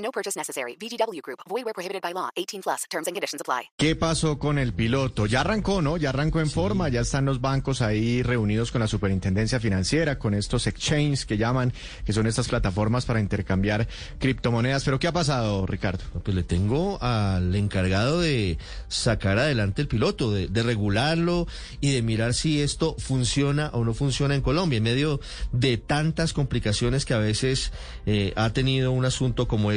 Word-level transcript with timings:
No 0.00 0.10
purchase 0.10 0.36
necessary. 0.36 0.76
VGW 0.76 1.20
Group. 1.22 1.40
Void 1.48 1.64
where 1.64 1.74
prohibited 1.74 2.02
by 2.02 2.12
law. 2.12 2.30
18 2.36 2.62
plus. 2.62 2.84
Terms 2.90 3.06
and 3.06 3.14
conditions 3.14 3.40
apply. 3.40 3.70
¿Qué 3.76 3.96
pasó 3.96 4.38
con 4.38 4.58
el 4.58 4.72
piloto? 4.72 5.26
Ya 5.26 5.40
arrancó, 5.40 5.82
¿no? 5.82 5.96
Ya 5.96 6.10
arrancó 6.10 6.40
en 6.40 6.50
forma, 6.50 6.88
ya 6.88 7.00
están 7.00 7.24
los 7.24 7.40
bancos 7.40 7.82
ahí 7.82 8.22
reunidos 8.22 8.72
con 8.72 8.80
la 8.80 8.86
superintendencia 8.86 9.60
financiera, 9.60 10.18
con 10.18 10.34
estos 10.34 10.66
exchanges 10.66 11.26
que 11.26 11.36
llaman, 11.36 11.72
que 12.04 12.12
son 12.12 12.26
estas 12.26 12.48
plataformas 12.48 13.04
para 13.06 13.20
intercambiar 13.20 13.88
criptomonedas. 14.18 14.84
Pero 14.84 14.98
¿qué 14.98 15.08
ha 15.08 15.12
pasado, 15.12 15.66
Ricardo? 15.66 16.04
Pues 16.22 16.34
le 16.34 16.42
tengo 16.42 17.02
al 17.02 17.54
encargado 17.54 18.20
de 18.20 18.58
sacar 18.88 19.38
adelante 19.38 19.82
el 19.82 19.88
piloto, 19.88 20.32
de, 20.32 20.48
de 20.48 20.62
regularlo 20.62 21.46
y 21.80 21.92
de 21.92 22.02
mirar 22.02 22.34
si 22.34 22.60
esto 22.60 22.96
funciona 22.98 23.70
o 23.72 23.84
no 23.84 23.94
funciona 23.94 24.34
en 24.34 24.40
Colombia, 24.42 24.78
en 24.78 24.82
medio 24.82 25.20
de 25.52 25.76
tantas 25.76 26.32
complicaciones 26.32 27.04
que 27.04 27.14
a 27.14 27.18
veces 27.18 27.72
eh, 28.06 28.32
ha 28.36 28.50
tenido 28.50 28.92
un 28.92 29.04
asunto 29.04 29.48
como 29.48 29.70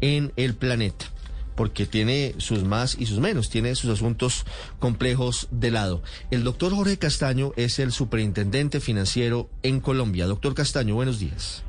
en 0.00 0.32
el 0.36 0.54
planeta 0.54 1.06
porque 1.54 1.86
tiene 1.86 2.34
sus 2.38 2.64
más 2.64 2.96
y 2.98 3.06
sus 3.06 3.18
menos, 3.18 3.50
tiene 3.50 3.74
sus 3.74 3.90
asuntos 3.90 4.44
complejos 4.78 5.48
de 5.50 5.70
lado. 5.70 6.02
El 6.30 6.44
doctor 6.44 6.74
Jorge 6.74 6.98
Castaño 6.98 7.52
es 7.56 7.78
el 7.78 7.92
superintendente 7.92 8.80
financiero 8.80 9.50
en 9.62 9.80
Colombia. 9.80 10.26
Doctor 10.26 10.54
Castaño, 10.54 10.94
buenos 10.94 11.18
días. 11.18 11.64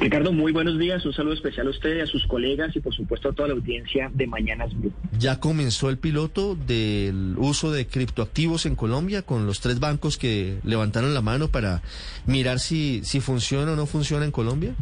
Ricardo, 0.00 0.32
muy 0.32 0.52
buenos 0.52 0.78
días. 0.78 1.04
Un 1.06 1.12
saludo 1.12 1.34
especial 1.34 1.68
a 1.68 1.70
usted, 1.70 2.00
a 2.00 2.06
sus 2.06 2.26
colegas 2.26 2.74
y 2.74 2.80
por 2.80 2.94
supuesto 2.94 3.28
a 3.28 3.32
toda 3.32 3.48
la 3.48 3.54
audiencia 3.54 4.10
de 4.12 4.26
Mañanas 4.26 4.74
Blue. 4.74 4.92
Ya 5.18 5.38
comenzó 5.38 5.88
el 5.88 5.98
piloto 5.98 6.56
del 6.56 7.34
uso 7.38 7.70
de 7.70 7.86
criptoactivos 7.86 8.66
en 8.66 8.74
Colombia 8.74 9.22
con 9.22 9.46
los 9.46 9.60
tres 9.60 9.78
bancos 9.80 10.18
que 10.18 10.58
levantaron 10.64 11.14
la 11.14 11.22
mano 11.22 11.48
para 11.48 11.82
mirar 12.26 12.58
si, 12.58 13.02
si 13.04 13.20
funciona 13.20 13.72
o 13.72 13.76
no 13.76 13.86
funciona 13.86 14.24
en 14.24 14.32
Colombia. 14.32 14.74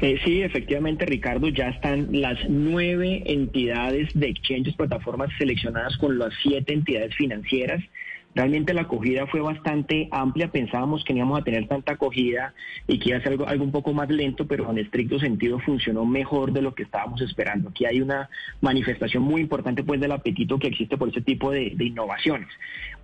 Eh, 0.00 0.18
sí, 0.24 0.42
efectivamente, 0.42 1.06
Ricardo, 1.06 1.48
ya 1.48 1.68
están 1.68 2.08
las 2.10 2.38
nueve 2.48 3.22
entidades 3.24 4.10
de 4.12 4.28
exchanges, 4.28 4.74
plataformas 4.74 5.30
seleccionadas 5.38 5.96
con 5.96 6.18
las 6.18 6.34
siete 6.42 6.74
entidades 6.74 7.14
financieras. 7.14 7.82
Realmente 8.36 8.74
la 8.74 8.82
acogida 8.82 9.26
fue 9.26 9.40
bastante 9.40 10.10
amplia, 10.10 10.52
pensábamos 10.52 11.02
que 11.04 11.14
no 11.14 11.20
íbamos 11.20 11.40
a 11.40 11.42
tener 11.42 11.66
tanta 11.68 11.94
acogida 11.94 12.52
y 12.86 12.98
que 12.98 13.08
iba 13.08 13.18
a 13.18 13.22
ser 13.22 13.32
algo, 13.32 13.48
algo 13.48 13.64
un 13.64 13.72
poco 13.72 13.94
más 13.94 14.10
lento, 14.10 14.46
pero 14.46 14.70
en 14.70 14.76
estricto 14.76 15.18
sentido 15.18 15.58
funcionó 15.58 16.04
mejor 16.04 16.52
de 16.52 16.60
lo 16.60 16.74
que 16.74 16.82
estábamos 16.82 17.22
esperando. 17.22 17.70
Aquí 17.70 17.86
hay 17.86 18.02
una 18.02 18.28
manifestación 18.60 19.22
muy 19.22 19.40
importante 19.40 19.82
pues 19.84 20.02
del 20.02 20.12
apetito 20.12 20.58
que 20.58 20.66
existe 20.66 20.98
por 20.98 21.08
ese 21.08 21.22
tipo 21.22 21.50
de, 21.50 21.74
innovaciones. 21.78 22.48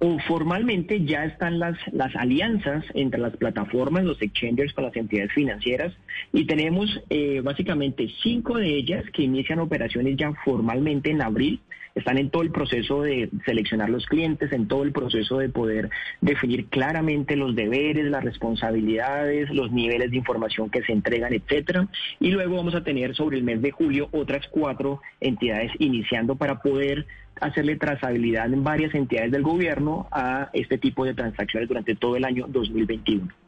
O 0.00 0.18
formalmente 0.18 1.02
ya 1.02 1.24
están 1.24 1.58
las, 1.58 1.78
las 1.92 2.14
alianzas 2.14 2.84
entre 2.92 3.18
las 3.18 3.34
plataformas, 3.34 4.04
los 4.04 4.20
exchanges 4.20 4.74
con 4.74 4.84
las 4.84 4.94
entidades 4.96 5.32
financieras 5.32 5.94
y 6.34 6.44
tenemos 6.44 7.00
eh, 7.08 7.40
básicamente 7.42 8.10
cinco 8.22 8.58
de 8.58 8.68
ellas 8.68 9.02
que 9.14 9.22
inician 9.22 9.60
operaciones 9.60 10.14
ya 10.18 10.30
formalmente 10.44 11.10
en 11.10 11.22
abril 11.22 11.58
están 11.94 12.18
en 12.18 12.30
todo 12.30 12.42
el 12.42 12.50
proceso 12.50 13.02
de 13.02 13.30
seleccionar 13.44 13.90
los 13.90 14.06
clientes, 14.06 14.52
en 14.52 14.68
todo 14.68 14.82
el 14.82 14.92
proceso 14.92 15.38
de 15.38 15.48
poder 15.48 15.90
definir 16.20 16.66
claramente 16.66 17.36
los 17.36 17.54
deberes, 17.54 18.06
las 18.06 18.24
responsabilidades, 18.24 19.50
los 19.50 19.70
niveles 19.72 20.10
de 20.10 20.16
información 20.16 20.70
que 20.70 20.82
se 20.82 20.92
entregan, 20.92 21.32
etcétera. 21.32 21.88
Y 22.20 22.30
luego 22.30 22.56
vamos 22.56 22.74
a 22.74 22.84
tener 22.84 23.14
sobre 23.14 23.38
el 23.38 23.44
mes 23.44 23.62
de 23.62 23.70
julio 23.70 24.08
otras 24.12 24.46
cuatro 24.48 25.00
entidades 25.20 25.72
iniciando 25.78 26.36
para 26.36 26.60
poder 26.60 27.06
hacerle 27.40 27.76
trazabilidad 27.76 28.52
en 28.52 28.62
varias 28.62 28.94
entidades 28.94 29.32
del 29.32 29.42
gobierno 29.42 30.06
a 30.12 30.50
este 30.52 30.78
tipo 30.78 31.04
de 31.04 31.14
transacciones 31.14 31.68
durante 31.68 31.94
todo 31.94 32.16
el 32.16 32.24
año 32.24 32.46
2021. 32.48 33.41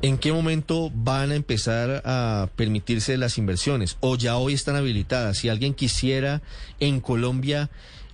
¿En 0.00 0.16
qué 0.16 0.32
momento 0.32 0.92
van 0.94 1.32
a 1.32 1.34
empezar 1.34 2.02
a 2.04 2.50
permitirse 2.54 3.16
las 3.16 3.36
inversiones? 3.36 3.98
¿O 3.98 4.16
ya 4.16 4.36
hoy 4.36 4.52
están 4.52 4.76
habilitadas? 4.76 5.38
Si 5.38 5.48
alguien 5.48 5.74
quisiera 5.74 6.40
en 6.78 7.00
Colombia 7.00 7.68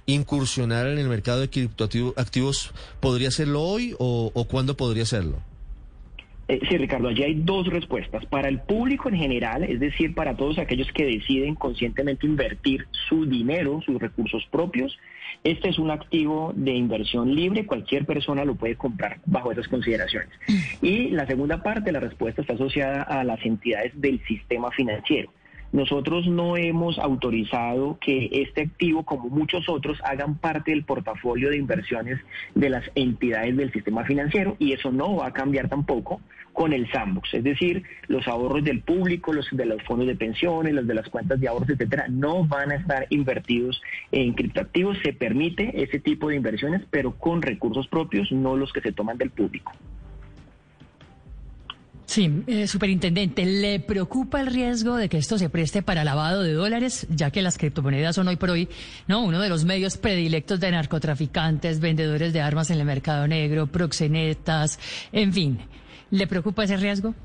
incursionar 0.07 0.87
en 0.87 0.97
el 0.97 1.11
mercado 1.11 1.41
de 1.41 1.51
criptoactivos, 1.51 2.73
¿podría 3.01 3.29
hacerlo 3.29 3.61
hoy 3.61 3.95
o, 3.99 4.47
cuándo 4.51 4.79
podría 4.79 5.03
hacerlo? 5.03 5.43
Eh, 6.49 6.59
sí, 6.67 6.79
Ricardo, 6.79 7.09
allí 7.09 7.23
hay 7.23 7.35
dos 7.35 7.67
respuestas. 7.67 8.25
Para 8.27 8.49
el 8.49 8.61
público 8.61 9.11
en 9.11 9.17
general, 9.17 9.65
es 9.65 9.79
decir, 9.79 10.15
para 10.15 10.35
todos 10.39 10.59
aquellos 10.59 10.91
que 10.93 11.05
deciden 11.05 11.55
conscientemente 11.55 12.27
invertir 12.27 12.87
su 13.09 13.27
dinero, 13.27 13.83
sus 13.85 14.01
recursos 14.01 14.43
propios, 14.51 14.99
este 15.43 15.69
es 15.69 15.79
un 15.79 15.91
activo 15.91 16.53
de 16.55 16.73
inversión 16.73 17.35
libre, 17.35 17.67
cualquier 17.67 18.07
persona 18.07 18.45
lo 18.45 18.55
puede 18.55 18.77
comprar 18.77 19.19
bajo 19.27 19.53
esas 19.53 19.69
consideraciones. 19.69 20.31
Y 20.81 21.11
la 21.11 21.27
segunda 21.27 21.63
parte 21.63 21.93
la 21.93 22.01
respuesta 22.01 22.43
está 22.43 22.55
asociada 22.55 23.03
a 23.03 23.25
las 23.25 23.45
entidades 23.45 23.93
del 24.01 24.25
sistema 24.27 24.71
financiero. 24.71 25.31
Nosotros 25.75 26.29
no 26.29 26.57
hemos 26.57 27.01
autorizado 27.01 27.99
que 28.01 28.29
este 28.31 28.63
activo, 28.63 29.03
como 29.03 29.29
muchos 29.29 29.69
otros, 29.69 29.99
hagan 30.05 30.37
parte 30.37 30.71
del 30.71 30.85
portafolio 30.85 31.51
de 31.51 31.57
inversiones 31.57 32.21
de 32.55 32.71
las 32.71 32.89
entidades 32.95 33.57
del 33.57 33.73
sistema 33.73 34.05
financiero 34.05 34.55
y 34.61 34.73
eso 34.73 34.93
no 34.93 35.17
va 35.17 35.27
a 35.27 35.33
cambiar 35.33 35.69
tampoco 35.69 36.21
con 36.53 36.73
el 36.73 36.89
sandbox, 36.93 37.35
es 37.35 37.43
decir, 37.43 37.83
los 38.07 38.29
ahorros 38.29 38.63
del 38.63 38.83
público, 38.83 39.33
los 39.33 39.49
de 39.51 39.67
los 39.67 39.83
fondos 39.83 40.07
de 40.07 40.15
pensiones, 40.15 40.75
los 40.75 40.87
de 40.87 40.95
las 40.95 41.09
cuentas 41.09 41.41
de 41.41 41.49
ahorros, 41.49 41.69
etcétera, 41.69 42.07
no 42.09 42.47
van 42.47 42.71
a 42.71 42.77
estar 42.77 43.09
invertidos 43.11 43.83
en 44.13 44.35
criptoactivos. 44.35 44.97
Se 45.03 45.13
permite 45.13 45.83
ese 45.83 45.99
tipo 45.99 46.29
de 46.29 46.37
inversiones, 46.37 46.83
pero 46.89 47.19
con 47.19 47.43
recursos 47.43 47.89
propios, 47.89 48.31
no 48.31 48.57
los 48.57 48.73
que 48.73 48.81
se 48.81 48.93
toman 48.93 49.19
del 49.19 49.31
público. 49.31 49.73
Sí, 52.15 52.45
eh, 52.47 52.69
superintendente, 52.69 53.45
¿le 53.45 53.81
preocupa 53.81 54.41
el 54.41 54.47
riesgo 54.47 54.95
de 54.95 55.09
que 55.09 55.19
esto 55.19 55.37
se 55.37 55.51
preste 55.51 55.83
para 55.83 56.05
lavado 56.05 56.45
de 56.45 56.53
dólares, 56.53 57.09
ya 57.11 57.33
que 57.33 57.43
las 57.43 57.59
criptomonedas 57.59 58.15
son 58.15 58.29
hoy 58.29 58.37
por 58.37 58.51
hoy 58.51 58.69
no 59.09 59.25
uno 59.25 59.41
de 59.41 59.49
los 59.49 59.65
medios 59.65 59.97
predilectos 59.97 60.61
de 60.61 60.71
narcotraficantes, 60.71 61.81
vendedores 61.81 62.33
de 62.33 62.41
armas 62.41 62.71
en 62.71 62.79
el 62.79 62.85
mercado 62.85 63.27
negro, 63.27 63.67
proxenetas, 63.67 64.79
en 65.11 65.33
fin? 65.33 65.59
¿Le 66.13 66.29
preocupa 66.29 66.63
ese 66.63 66.77
riesgo? 66.77 67.17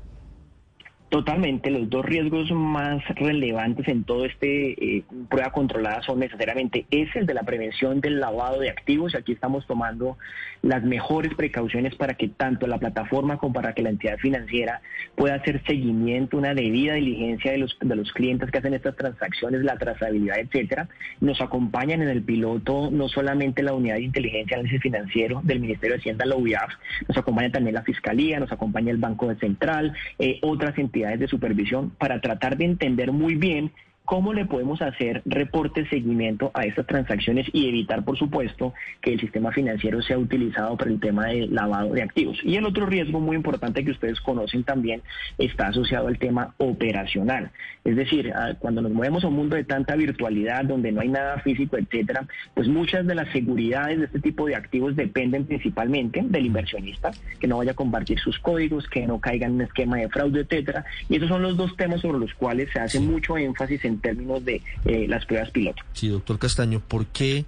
Totalmente, 1.10 1.72
los 1.72 1.90
dos 1.90 2.06
riesgos 2.06 2.52
más 2.52 3.02
relevantes 3.16 3.88
en 3.88 4.04
todo 4.04 4.24
este 4.24 4.98
eh, 4.98 5.02
prueba 5.28 5.50
controlada 5.50 6.02
son 6.02 6.20
necesariamente 6.20 6.86
ese, 6.92 7.18
el 7.18 7.26
de 7.26 7.34
la 7.34 7.42
prevención 7.42 8.00
del 8.00 8.20
lavado 8.20 8.60
de 8.60 8.70
activos. 8.70 9.12
y 9.12 9.16
Aquí 9.16 9.32
estamos 9.32 9.66
tomando 9.66 10.18
las 10.62 10.84
mejores 10.84 11.34
precauciones 11.34 11.96
para 11.96 12.14
que 12.14 12.28
tanto 12.28 12.68
la 12.68 12.78
plataforma 12.78 13.38
como 13.38 13.54
para 13.54 13.72
que 13.72 13.82
la 13.82 13.90
entidad 13.90 14.18
financiera 14.18 14.82
pueda 15.16 15.34
hacer 15.34 15.60
seguimiento, 15.66 16.36
una 16.36 16.54
debida 16.54 16.94
diligencia 16.94 17.50
de 17.50 17.58
los, 17.58 17.76
de 17.80 17.96
los 17.96 18.12
clientes 18.12 18.48
que 18.52 18.58
hacen 18.58 18.74
estas 18.74 18.94
transacciones, 18.94 19.64
la 19.64 19.76
trazabilidad, 19.78 20.38
etcétera. 20.38 20.88
Nos 21.20 21.40
acompañan 21.40 22.02
en 22.02 22.08
el 22.08 22.22
piloto 22.22 22.88
no 22.92 23.08
solamente 23.08 23.64
la 23.64 23.72
unidad 23.72 23.96
de 23.96 24.02
inteligencia 24.02 24.58
y 24.58 24.60
análisis 24.60 24.80
financiero 24.80 25.40
del 25.42 25.58
Ministerio 25.58 25.96
de 25.96 26.02
Hacienda, 26.02 26.24
la 26.24 26.36
UIAF, 26.36 26.70
nos 27.08 27.18
acompaña 27.18 27.50
también 27.50 27.74
la 27.74 27.82
Fiscalía, 27.82 28.38
nos 28.38 28.52
acompaña 28.52 28.92
el 28.92 28.98
Banco 28.98 29.34
Central, 29.40 29.92
eh, 30.20 30.38
otras 30.42 30.78
entidades 30.78 30.99
de 31.08 31.28
supervisión 31.28 31.90
para 31.90 32.20
tratar 32.20 32.56
de 32.56 32.64
entender 32.64 33.12
muy 33.12 33.34
bien 33.34 33.72
cómo 34.10 34.34
le 34.34 34.44
podemos 34.44 34.82
hacer 34.82 35.22
reporte 35.24 35.88
seguimiento 35.88 36.50
a 36.52 36.64
estas 36.64 36.84
transacciones 36.84 37.46
y 37.52 37.68
evitar, 37.68 38.04
por 38.04 38.18
supuesto, 38.18 38.74
que 39.00 39.12
el 39.12 39.20
sistema 39.20 39.52
financiero 39.52 40.02
sea 40.02 40.18
utilizado 40.18 40.76
para 40.76 40.90
el 40.90 40.98
tema 40.98 41.26
de 41.26 41.46
lavado 41.46 41.92
de 41.92 42.02
activos. 42.02 42.36
Y 42.42 42.56
el 42.56 42.66
otro 42.66 42.86
riesgo 42.86 43.20
muy 43.20 43.36
importante 43.36 43.84
que 43.84 43.92
ustedes 43.92 44.20
conocen 44.20 44.64
también 44.64 45.00
está 45.38 45.68
asociado 45.68 46.08
al 46.08 46.18
tema 46.18 46.56
operacional. 46.58 47.52
Es 47.84 47.94
decir, 47.94 48.32
cuando 48.58 48.82
nos 48.82 48.90
movemos 48.90 49.22
a 49.22 49.28
un 49.28 49.36
mundo 49.36 49.54
de 49.54 49.62
tanta 49.62 49.94
virtualidad, 49.94 50.64
donde 50.64 50.90
no 50.90 51.02
hay 51.02 51.08
nada 51.08 51.38
físico, 51.38 51.76
etcétera, 51.76 52.26
pues 52.54 52.66
muchas 52.66 53.06
de 53.06 53.14
las 53.14 53.30
seguridades 53.30 54.00
de 54.00 54.06
este 54.06 54.18
tipo 54.18 54.44
de 54.48 54.56
activos 54.56 54.96
dependen 54.96 55.46
principalmente 55.46 56.20
del 56.24 56.46
inversionista, 56.46 57.12
que 57.38 57.46
no 57.46 57.58
vaya 57.58 57.70
a 57.70 57.74
compartir 57.74 58.18
sus 58.18 58.40
códigos, 58.40 58.88
que 58.88 59.06
no 59.06 59.20
caiga 59.20 59.46
en 59.46 59.52
un 59.52 59.60
esquema 59.62 59.98
de 59.98 60.08
fraude, 60.08 60.40
etcétera. 60.40 60.84
Y 61.08 61.14
esos 61.14 61.28
son 61.28 61.42
los 61.42 61.56
dos 61.56 61.76
temas 61.76 62.00
sobre 62.00 62.18
los 62.18 62.34
cuales 62.34 62.70
se 62.72 62.80
hace 62.80 62.98
mucho 62.98 63.38
énfasis 63.38 63.84
en 63.84 63.99
términos 64.00 64.44
de 64.44 64.62
eh, 64.84 65.06
las 65.08 65.24
pruebas 65.26 65.50
piloto. 65.50 65.82
Sí, 65.92 66.08
doctor 66.08 66.38
Castaño, 66.38 66.80
¿por 66.80 67.06
qué 67.06 67.44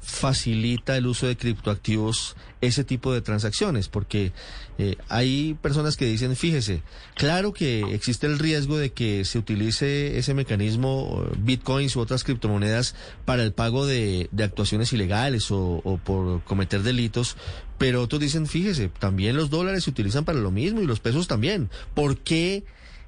facilita 0.00 0.96
el 0.96 1.06
uso 1.08 1.26
de 1.26 1.36
criptoactivos 1.36 2.36
ese 2.60 2.84
tipo 2.84 3.12
de 3.12 3.22
transacciones? 3.22 3.88
Porque 3.88 4.32
eh, 4.78 4.96
hay 5.08 5.54
personas 5.60 5.96
que 5.96 6.04
dicen, 6.04 6.36
fíjese, 6.36 6.82
claro 7.14 7.52
que 7.52 7.80
existe 7.92 8.26
el 8.26 8.38
riesgo 8.38 8.78
de 8.78 8.92
que 8.92 9.24
se 9.24 9.38
utilice 9.38 10.18
ese 10.18 10.34
mecanismo, 10.34 11.26
bitcoins 11.38 11.96
u 11.96 12.00
otras 12.00 12.22
criptomonedas, 12.22 12.94
para 13.24 13.42
el 13.42 13.52
pago 13.52 13.86
de, 13.86 14.28
actuaciones 14.38 14.92
ilegales 14.92 15.50
o 15.50 16.00
por 16.04 16.42
cometer 16.44 16.82
delitos, 16.82 17.36
pero 17.78 18.02
otros 18.02 18.20
dicen, 18.20 18.46
fíjese, 18.46 18.88
también 18.88 19.36
los 19.36 19.50
dólares 19.50 19.84
se 19.84 19.90
utilizan 19.90 20.24
para 20.24 20.38
lo 20.38 20.50
mismo 20.50 20.80
y 20.80 20.86
los 20.86 21.00
pesos 21.00 21.28
también. 21.28 21.68
¿Por 21.94 22.18
qué? 22.18 22.64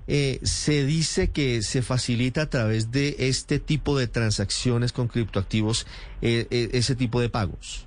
Eh, 0.08 0.40
se 0.42 0.84
dice 0.84 1.30
que 1.30 1.62
se 1.62 1.82
facilita 1.82 2.42
a 2.42 2.50
través 2.50 2.90
de 2.90 3.14
este 3.18 3.60
tipo 3.60 3.96
de 3.96 4.08
transacciones 4.08 4.92
con 4.92 5.06
criptoactivos 5.06 5.86
eh, 6.22 6.46
eh, 6.50 6.70
ese 6.72 6.96
tipo 6.96 7.20
de 7.20 7.28
pagos. 7.28 7.84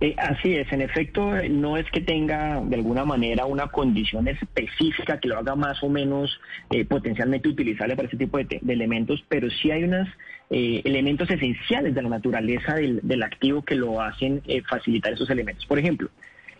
Eh, 0.00 0.16
así 0.18 0.56
es, 0.56 0.72
en 0.72 0.82
efecto, 0.82 1.30
no 1.48 1.76
es 1.76 1.88
que 1.92 2.00
tenga 2.00 2.60
de 2.60 2.74
alguna 2.74 3.04
manera 3.04 3.46
una 3.46 3.68
condición 3.68 4.26
específica 4.26 5.20
que 5.20 5.28
lo 5.28 5.38
haga 5.38 5.54
más 5.54 5.80
o 5.84 5.88
menos 5.88 6.40
eh, 6.70 6.84
potencialmente 6.84 7.48
utilizable 7.48 7.94
para 7.94 8.08
ese 8.08 8.16
tipo 8.16 8.38
de, 8.38 8.58
de 8.60 8.72
elementos, 8.72 9.24
pero 9.28 9.48
sí 9.48 9.70
hay 9.70 9.84
unos 9.84 10.08
eh, 10.50 10.82
elementos 10.84 11.30
esenciales 11.30 11.94
de 11.94 12.02
la 12.02 12.08
naturaleza 12.08 12.74
del, 12.74 12.98
del 13.04 13.22
activo 13.22 13.62
que 13.62 13.76
lo 13.76 14.00
hacen 14.00 14.42
facilitar 14.68 15.12
esos 15.12 15.30
elementos. 15.30 15.66
Por 15.66 15.78
ejemplo, 15.78 16.10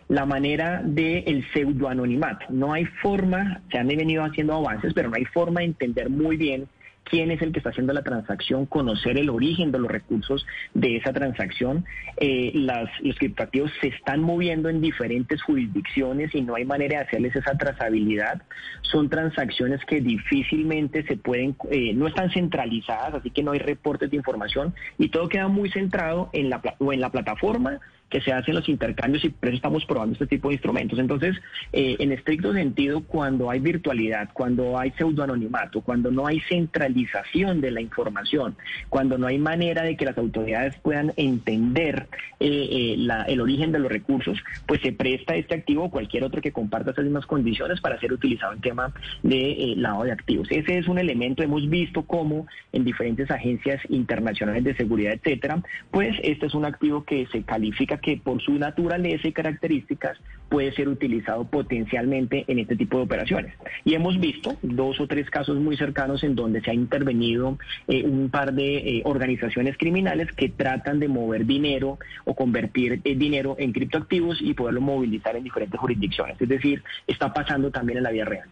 la 0.07 0.25
manera 0.25 0.81
del 0.83 1.23
el 1.25 1.45
pseudoanonimato. 1.51 2.45
No 2.49 2.73
hay 2.73 2.85
forma, 3.01 3.61
se 3.71 3.77
han 3.77 3.87
venido 3.87 4.23
haciendo 4.23 4.53
avances, 4.53 4.93
pero 4.93 5.09
no 5.09 5.15
hay 5.15 5.25
forma 5.25 5.61
de 5.61 5.67
entender 5.67 6.09
muy 6.09 6.37
bien 6.37 6.67
quién 7.03 7.31
es 7.31 7.41
el 7.41 7.51
que 7.51 7.59
está 7.59 7.69
haciendo 7.69 7.93
la 7.93 8.03
transacción, 8.03 8.65
conocer 8.65 9.17
el 9.17 9.29
origen 9.29 9.71
de 9.71 9.79
los 9.79 9.91
recursos 9.91 10.45
de 10.73 10.97
esa 10.97 11.13
transacción. 11.13 11.85
Eh, 12.17 12.51
las, 12.55 12.89
los 13.01 13.17
criptoactivos 13.17 13.71
se 13.81 13.87
están 13.89 14.21
moviendo 14.21 14.69
en 14.69 14.81
diferentes 14.81 15.41
jurisdicciones 15.41 16.33
y 16.33 16.41
no 16.41 16.55
hay 16.55 16.65
manera 16.65 16.99
de 16.99 17.05
hacerles 17.05 17.35
esa 17.35 17.57
trazabilidad. 17.57 18.41
Son 18.81 19.09
transacciones 19.09 19.83
que 19.85 20.01
difícilmente 20.01 21.03
se 21.03 21.17
pueden, 21.17 21.55
eh, 21.71 21.93
no 21.93 22.07
están 22.07 22.31
centralizadas, 22.31 23.15
así 23.15 23.29
que 23.29 23.43
no 23.43 23.51
hay 23.51 23.59
reportes 23.59 24.09
de 24.09 24.17
información 24.17 24.73
y 24.97 25.09
todo 25.09 25.27
queda 25.29 25.47
muy 25.47 25.69
centrado 25.71 26.29
en 26.33 26.49
la, 26.49 26.61
o 26.79 26.93
en 26.93 27.01
la 27.01 27.11
plataforma 27.11 27.79
que 28.13 28.21
se 28.21 28.31
hacen 28.31 28.53
los 28.53 28.69
intercambios 28.69 29.25
y 29.25 29.29
por 29.29 29.49
eso 29.49 29.55
estamos 29.55 29.85
probando 29.85 30.13
este 30.13 30.27
tipo 30.27 30.49
de 30.49 30.53
instrumentos. 30.53 30.99
Entonces, 30.99 31.35
eh, 31.71 31.95
en 31.97 32.11
estricto 32.11 32.53
sentido, 32.53 33.01
cuando 33.01 33.49
hay 33.49 33.59
virtualidad, 33.59 34.29
cuando 34.33 34.77
hay 34.77 34.91
pseudoanonimato, 34.91 35.81
cuando 35.81 36.11
no 36.11 36.27
hay 36.27 36.39
centralización 36.41 37.59
de 37.59 37.71
la 37.71 37.81
información, 37.81 38.55
cuando 38.89 39.17
no 39.17 39.25
hay 39.25 39.39
manera 39.39 39.81
de 39.81 39.97
que 39.97 40.05
las 40.05 40.15
autoridades 40.15 40.75
puedan 40.83 41.11
entender 41.17 42.05
eh, 42.39 42.95
eh, 42.99 43.07
el 43.29 43.41
origen 43.41 43.71
de 43.71 43.79
los 43.79 43.91
recursos, 43.91 44.37
pues 44.67 44.79
se 44.81 44.91
presta 44.91 45.35
este 45.35 45.55
activo 45.55 45.85
o 45.85 45.89
cualquier 45.89 46.23
otro 46.23 46.39
que 46.39 46.51
comparta 46.51 46.91
esas 46.91 47.05
mismas 47.05 47.25
condiciones 47.25 47.81
para 47.81 47.99
ser 47.99 48.13
utilizado 48.13 48.53
en 48.53 48.61
tema 48.61 48.93
de 49.23 49.73
lavado 49.75 50.03
de 50.03 50.11
activos. 50.11 50.47
Ese 50.51 50.77
es 50.77 50.87
un 50.87 50.99
elemento, 50.99 51.41
hemos 51.41 51.67
visto 51.67 52.03
cómo 52.03 52.45
en 52.73 52.85
diferentes 52.85 53.31
agencias 53.31 53.81
internacionales 53.89 54.63
de 54.63 54.75
seguridad, 54.75 55.13
etcétera, 55.13 55.63
pues 55.89 56.15
este 56.21 56.45
es 56.45 56.53
un 56.53 56.65
activo 56.65 57.03
que 57.05 57.25
se 57.31 57.41
califica 57.41 57.97
que 58.03 58.17
por 58.17 58.41
su 58.41 58.53
naturaleza 58.53 59.27
y 59.27 59.31
características 59.31 60.17
puede 60.49 60.71
ser 60.73 60.89
utilizado 60.89 61.45
potencialmente 61.45 62.45
en 62.47 62.59
este 62.59 62.75
tipo 62.75 62.97
de 62.97 63.03
operaciones. 63.03 63.55
Y 63.85 63.95
hemos 63.95 64.19
visto 64.19 64.57
dos 64.61 64.99
o 64.99 65.07
tres 65.07 65.29
casos 65.29 65.57
muy 65.57 65.77
cercanos 65.77 66.23
en 66.23 66.35
donde 66.35 66.61
se 66.61 66.69
ha 66.69 66.73
intervenido 66.73 67.57
eh, 67.87 68.03
un 68.03 68.29
par 68.29 68.53
de 68.53 68.77
eh, 68.77 69.01
organizaciones 69.05 69.77
criminales 69.77 70.31
que 70.33 70.49
tratan 70.49 70.99
de 70.99 71.07
mover 71.07 71.45
dinero 71.45 71.97
o 72.25 72.35
convertir 72.35 73.01
eh, 73.03 73.15
dinero 73.15 73.55
en 73.57 73.71
criptoactivos 73.71 74.39
y 74.41 74.53
poderlo 74.53 74.81
movilizar 74.81 75.35
en 75.35 75.43
diferentes 75.43 75.79
jurisdicciones. 75.79 76.39
Es 76.39 76.49
decir, 76.49 76.83
está 77.07 77.33
pasando 77.33 77.71
también 77.71 77.97
en 77.97 78.03
la 78.03 78.11
vida 78.11 78.25
real. 78.25 78.47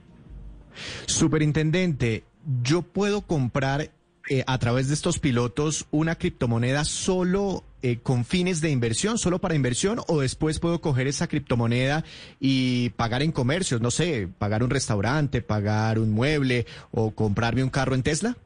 Superintendente, 1.05 2.23
yo 2.63 2.81
puedo 2.81 3.21
comprar 3.21 3.91
eh, 4.29 4.43
a 4.47 4.57
través 4.59 4.87
de 4.87 4.93
estos 4.93 5.19
pilotos 5.19 5.87
una 5.91 6.15
criptomoneda 6.15 6.85
solo 6.85 7.63
eh, 7.83 7.97
con 8.01 8.25
fines 8.25 8.61
de 8.61 8.69
inversión, 8.69 9.17
solo 9.17 9.39
para 9.39 9.55
inversión, 9.55 9.99
o 10.07 10.21
después 10.21 10.59
puedo 10.59 10.81
coger 10.81 11.07
esa 11.07 11.27
criptomoneda 11.27 12.03
y 12.39 12.89
pagar 12.91 13.21
en 13.23 13.31
comercios, 13.31 13.81
no 13.81 13.91
sé, 13.91 14.27
pagar 14.37 14.63
un 14.63 14.69
restaurante, 14.69 15.41
pagar 15.41 15.99
un 15.99 16.11
mueble 16.11 16.65
o 16.91 17.11
comprarme 17.11 17.63
un 17.63 17.69
carro 17.69 17.95
en 17.95 18.03
Tesla? 18.03 18.37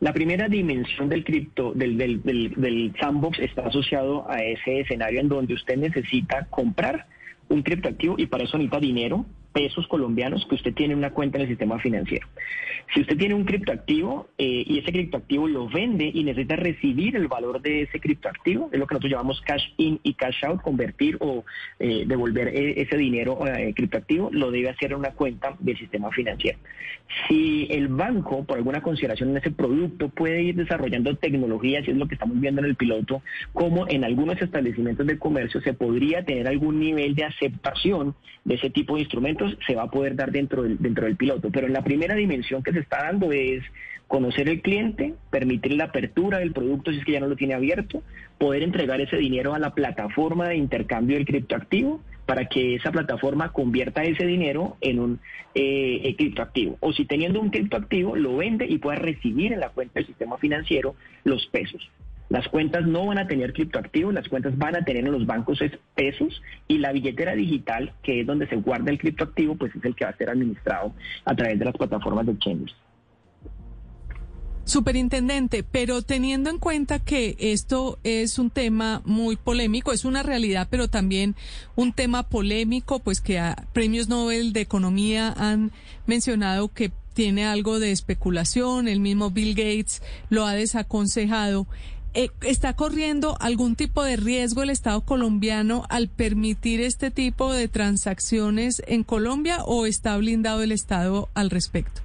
La 0.00 0.12
primera 0.12 0.48
dimensión 0.48 1.08
del 1.08 1.24
cripto, 1.24 1.72
del, 1.74 2.94
sandbox 3.00 3.40
está 3.40 3.66
asociado 3.66 4.30
a 4.30 4.38
ese 4.38 4.80
escenario 4.80 5.20
en 5.20 5.28
donde 5.28 5.54
usted 5.54 5.76
necesita 5.76 6.46
comprar 6.50 7.06
un 7.48 7.62
criptoactivo 7.62 8.14
y 8.16 8.26
para 8.26 8.44
eso 8.44 8.58
necesita 8.58 8.78
dinero, 8.78 9.26
pesos 9.52 9.86
colombianos 9.88 10.46
que 10.46 10.54
usted 10.54 10.74
tiene 10.74 10.94
una 10.94 11.10
cuenta 11.10 11.38
en 11.38 11.42
el 11.42 11.48
sistema 11.48 11.78
financiero. 11.78 12.26
Si 12.94 13.00
usted 13.02 13.18
tiene 13.18 13.34
un 13.34 13.44
criptoactivo 13.44 14.28
eh, 14.38 14.64
y 14.66 14.78
ese 14.78 14.92
criptoactivo 14.92 15.46
lo 15.46 15.68
vende 15.68 16.10
y 16.12 16.24
necesita 16.24 16.56
recibir 16.56 17.16
el 17.16 17.28
valor 17.28 17.60
de 17.60 17.82
ese 17.82 18.00
criptoactivo, 18.00 18.70
es 18.72 18.78
lo 18.78 18.86
que 18.86 18.94
nosotros 18.94 19.12
llamamos 19.12 19.40
cash 19.42 19.64
in 19.76 20.00
y 20.02 20.14
cash 20.14 20.44
out, 20.44 20.62
convertir 20.62 21.16
o 21.20 21.44
eh, 21.78 22.04
devolver 22.06 22.48
e 22.48 22.80
ese 22.80 22.96
dinero 22.96 23.46
eh, 23.46 23.74
criptoactivo, 23.74 24.30
lo 24.32 24.50
debe 24.50 24.70
hacer 24.70 24.92
en 24.92 24.98
una 24.98 25.10
cuenta 25.10 25.54
del 25.58 25.76
sistema 25.76 26.10
financiero. 26.10 26.58
Si 27.26 27.66
el 27.70 27.88
banco, 27.88 28.44
por 28.44 28.58
alguna 28.58 28.82
consideración 28.82 29.30
en 29.30 29.38
ese 29.38 29.50
producto, 29.50 30.08
puede 30.08 30.42
ir 30.42 30.54
desarrollando 30.56 31.16
tecnologías, 31.16 31.86
y 31.86 31.90
es 31.90 31.96
lo 31.96 32.06
que 32.06 32.14
estamos 32.14 32.38
viendo 32.40 32.60
en 32.60 32.68
el 32.68 32.76
piloto, 32.76 33.22
como 33.52 33.88
en 33.88 34.04
algunos 34.04 34.40
establecimientos 34.40 35.06
de 35.06 35.18
comercio 35.18 35.60
se 35.60 35.74
podría 35.74 36.24
tener 36.24 36.48
algún 36.48 36.80
nivel 36.80 37.14
de 37.14 37.24
aceptación 37.24 38.14
de 38.44 38.54
ese 38.54 38.70
tipo 38.70 38.94
de 38.94 39.02
instrumentos, 39.02 39.47
se 39.66 39.74
va 39.74 39.84
a 39.84 39.90
poder 39.90 40.16
dar 40.16 40.30
dentro 40.30 40.62
del, 40.62 40.78
dentro 40.78 41.06
del 41.06 41.16
piloto. 41.16 41.50
Pero 41.50 41.66
en 41.66 41.72
la 41.72 41.82
primera 41.82 42.14
dimensión 42.14 42.62
que 42.62 42.72
se 42.72 42.80
está 42.80 43.04
dando 43.04 43.32
es 43.32 43.62
conocer 44.08 44.48
el 44.48 44.62
cliente, 44.62 45.14
permitir 45.30 45.74
la 45.74 45.84
apertura 45.84 46.38
del 46.38 46.52
producto 46.52 46.90
si 46.90 46.98
es 46.98 47.04
que 47.04 47.12
ya 47.12 47.20
no 47.20 47.28
lo 47.28 47.36
tiene 47.36 47.54
abierto, 47.54 48.02
poder 48.38 48.62
entregar 48.62 49.00
ese 49.00 49.16
dinero 49.16 49.54
a 49.54 49.58
la 49.58 49.74
plataforma 49.74 50.48
de 50.48 50.56
intercambio 50.56 51.16
del 51.16 51.26
criptoactivo 51.26 52.00
para 52.24 52.46
que 52.46 52.74
esa 52.74 52.90
plataforma 52.90 53.52
convierta 53.52 54.02
ese 54.02 54.26
dinero 54.26 54.76
en 54.80 54.98
un 54.98 55.20
eh, 55.54 56.14
criptoactivo. 56.16 56.76
O 56.80 56.92
si 56.92 57.04
teniendo 57.04 57.40
un 57.40 57.50
criptoactivo, 57.50 58.16
lo 58.16 58.36
vende 58.36 58.66
y 58.66 58.78
pueda 58.78 58.96
recibir 58.96 59.52
en 59.52 59.60
la 59.60 59.70
cuenta 59.70 59.94
del 59.94 60.06
sistema 60.06 60.36
financiero 60.38 60.94
los 61.24 61.46
pesos. 61.46 61.90
Las 62.28 62.46
cuentas 62.48 62.86
no 62.86 63.06
van 63.06 63.18
a 63.18 63.26
tener 63.26 63.52
criptoactivos, 63.52 64.12
las 64.12 64.28
cuentas 64.28 64.56
van 64.58 64.76
a 64.76 64.84
tener 64.84 65.06
en 65.06 65.12
los 65.12 65.26
bancos 65.26 65.60
pesos 65.94 66.42
y 66.66 66.78
la 66.78 66.92
billetera 66.92 67.34
digital, 67.34 67.92
que 68.02 68.20
es 68.20 68.26
donde 68.26 68.46
se 68.48 68.56
guarda 68.56 68.90
el 68.90 68.98
criptoactivo, 68.98 69.56
pues 69.56 69.74
es 69.74 69.84
el 69.84 69.94
que 69.94 70.04
va 70.04 70.10
a 70.10 70.16
ser 70.16 70.30
administrado 70.30 70.92
a 71.24 71.34
través 71.34 71.58
de 71.58 71.64
las 71.64 71.76
plataformas 71.76 72.26
de 72.26 72.32
exchanges. 72.32 72.74
Superintendente, 74.68 75.62
pero 75.62 76.02
teniendo 76.02 76.50
en 76.50 76.58
cuenta 76.58 76.98
que 76.98 77.36
esto 77.38 77.98
es 78.04 78.38
un 78.38 78.50
tema 78.50 79.00
muy 79.06 79.36
polémico, 79.36 79.92
es 79.92 80.04
una 80.04 80.22
realidad, 80.22 80.68
pero 80.70 80.88
también 80.88 81.36
un 81.74 81.94
tema 81.94 82.28
polémico, 82.28 82.98
pues 82.98 83.22
que 83.22 83.40
premios 83.72 84.10
Nobel 84.10 84.52
de 84.52 84.60
Economía 84.60 85.32
han 85.34 85.72
mencionado 86.06 86.68
que 86.68 86.92
tiene 87.14 87.46
algo 87.46 87.80
de 87.80 87.92
especulación, 87.92 88.88
el 88.88 89.00
mismo 89.00 89.30
Bill 89.30 89.54
Gates 89.54 90.02
lo 90.28 90.44
ha 90.44 90.52
desaconsejado. 90.52 91.66
Eh, 92.14 92.30
¿Está 92.40 92.74
corriendo 92.74 93.36
algún 93.40 93.76
tipo 93.76 94.02
de 94.02 94.16
riesgo 94.16 94.62
el 94.62 94.70
Estado 94.70 95.02
colombiano 95.02 95.84
al 95.90 96.08
permitir 96.08 96.80
este 96.80 97.10
tipo 97.10 97.52
de 97.52 97.68
transacciones 97.68 98.82
en 98.86 99.04
Colombia 99.04 99.58
o 99.64 99.86
está 99.86 100.16
blindado 100.16 100.62
el 100.62 100.72
Estado 100.72 101.28
al 101.34 101.50
respecto? 101.50 102.00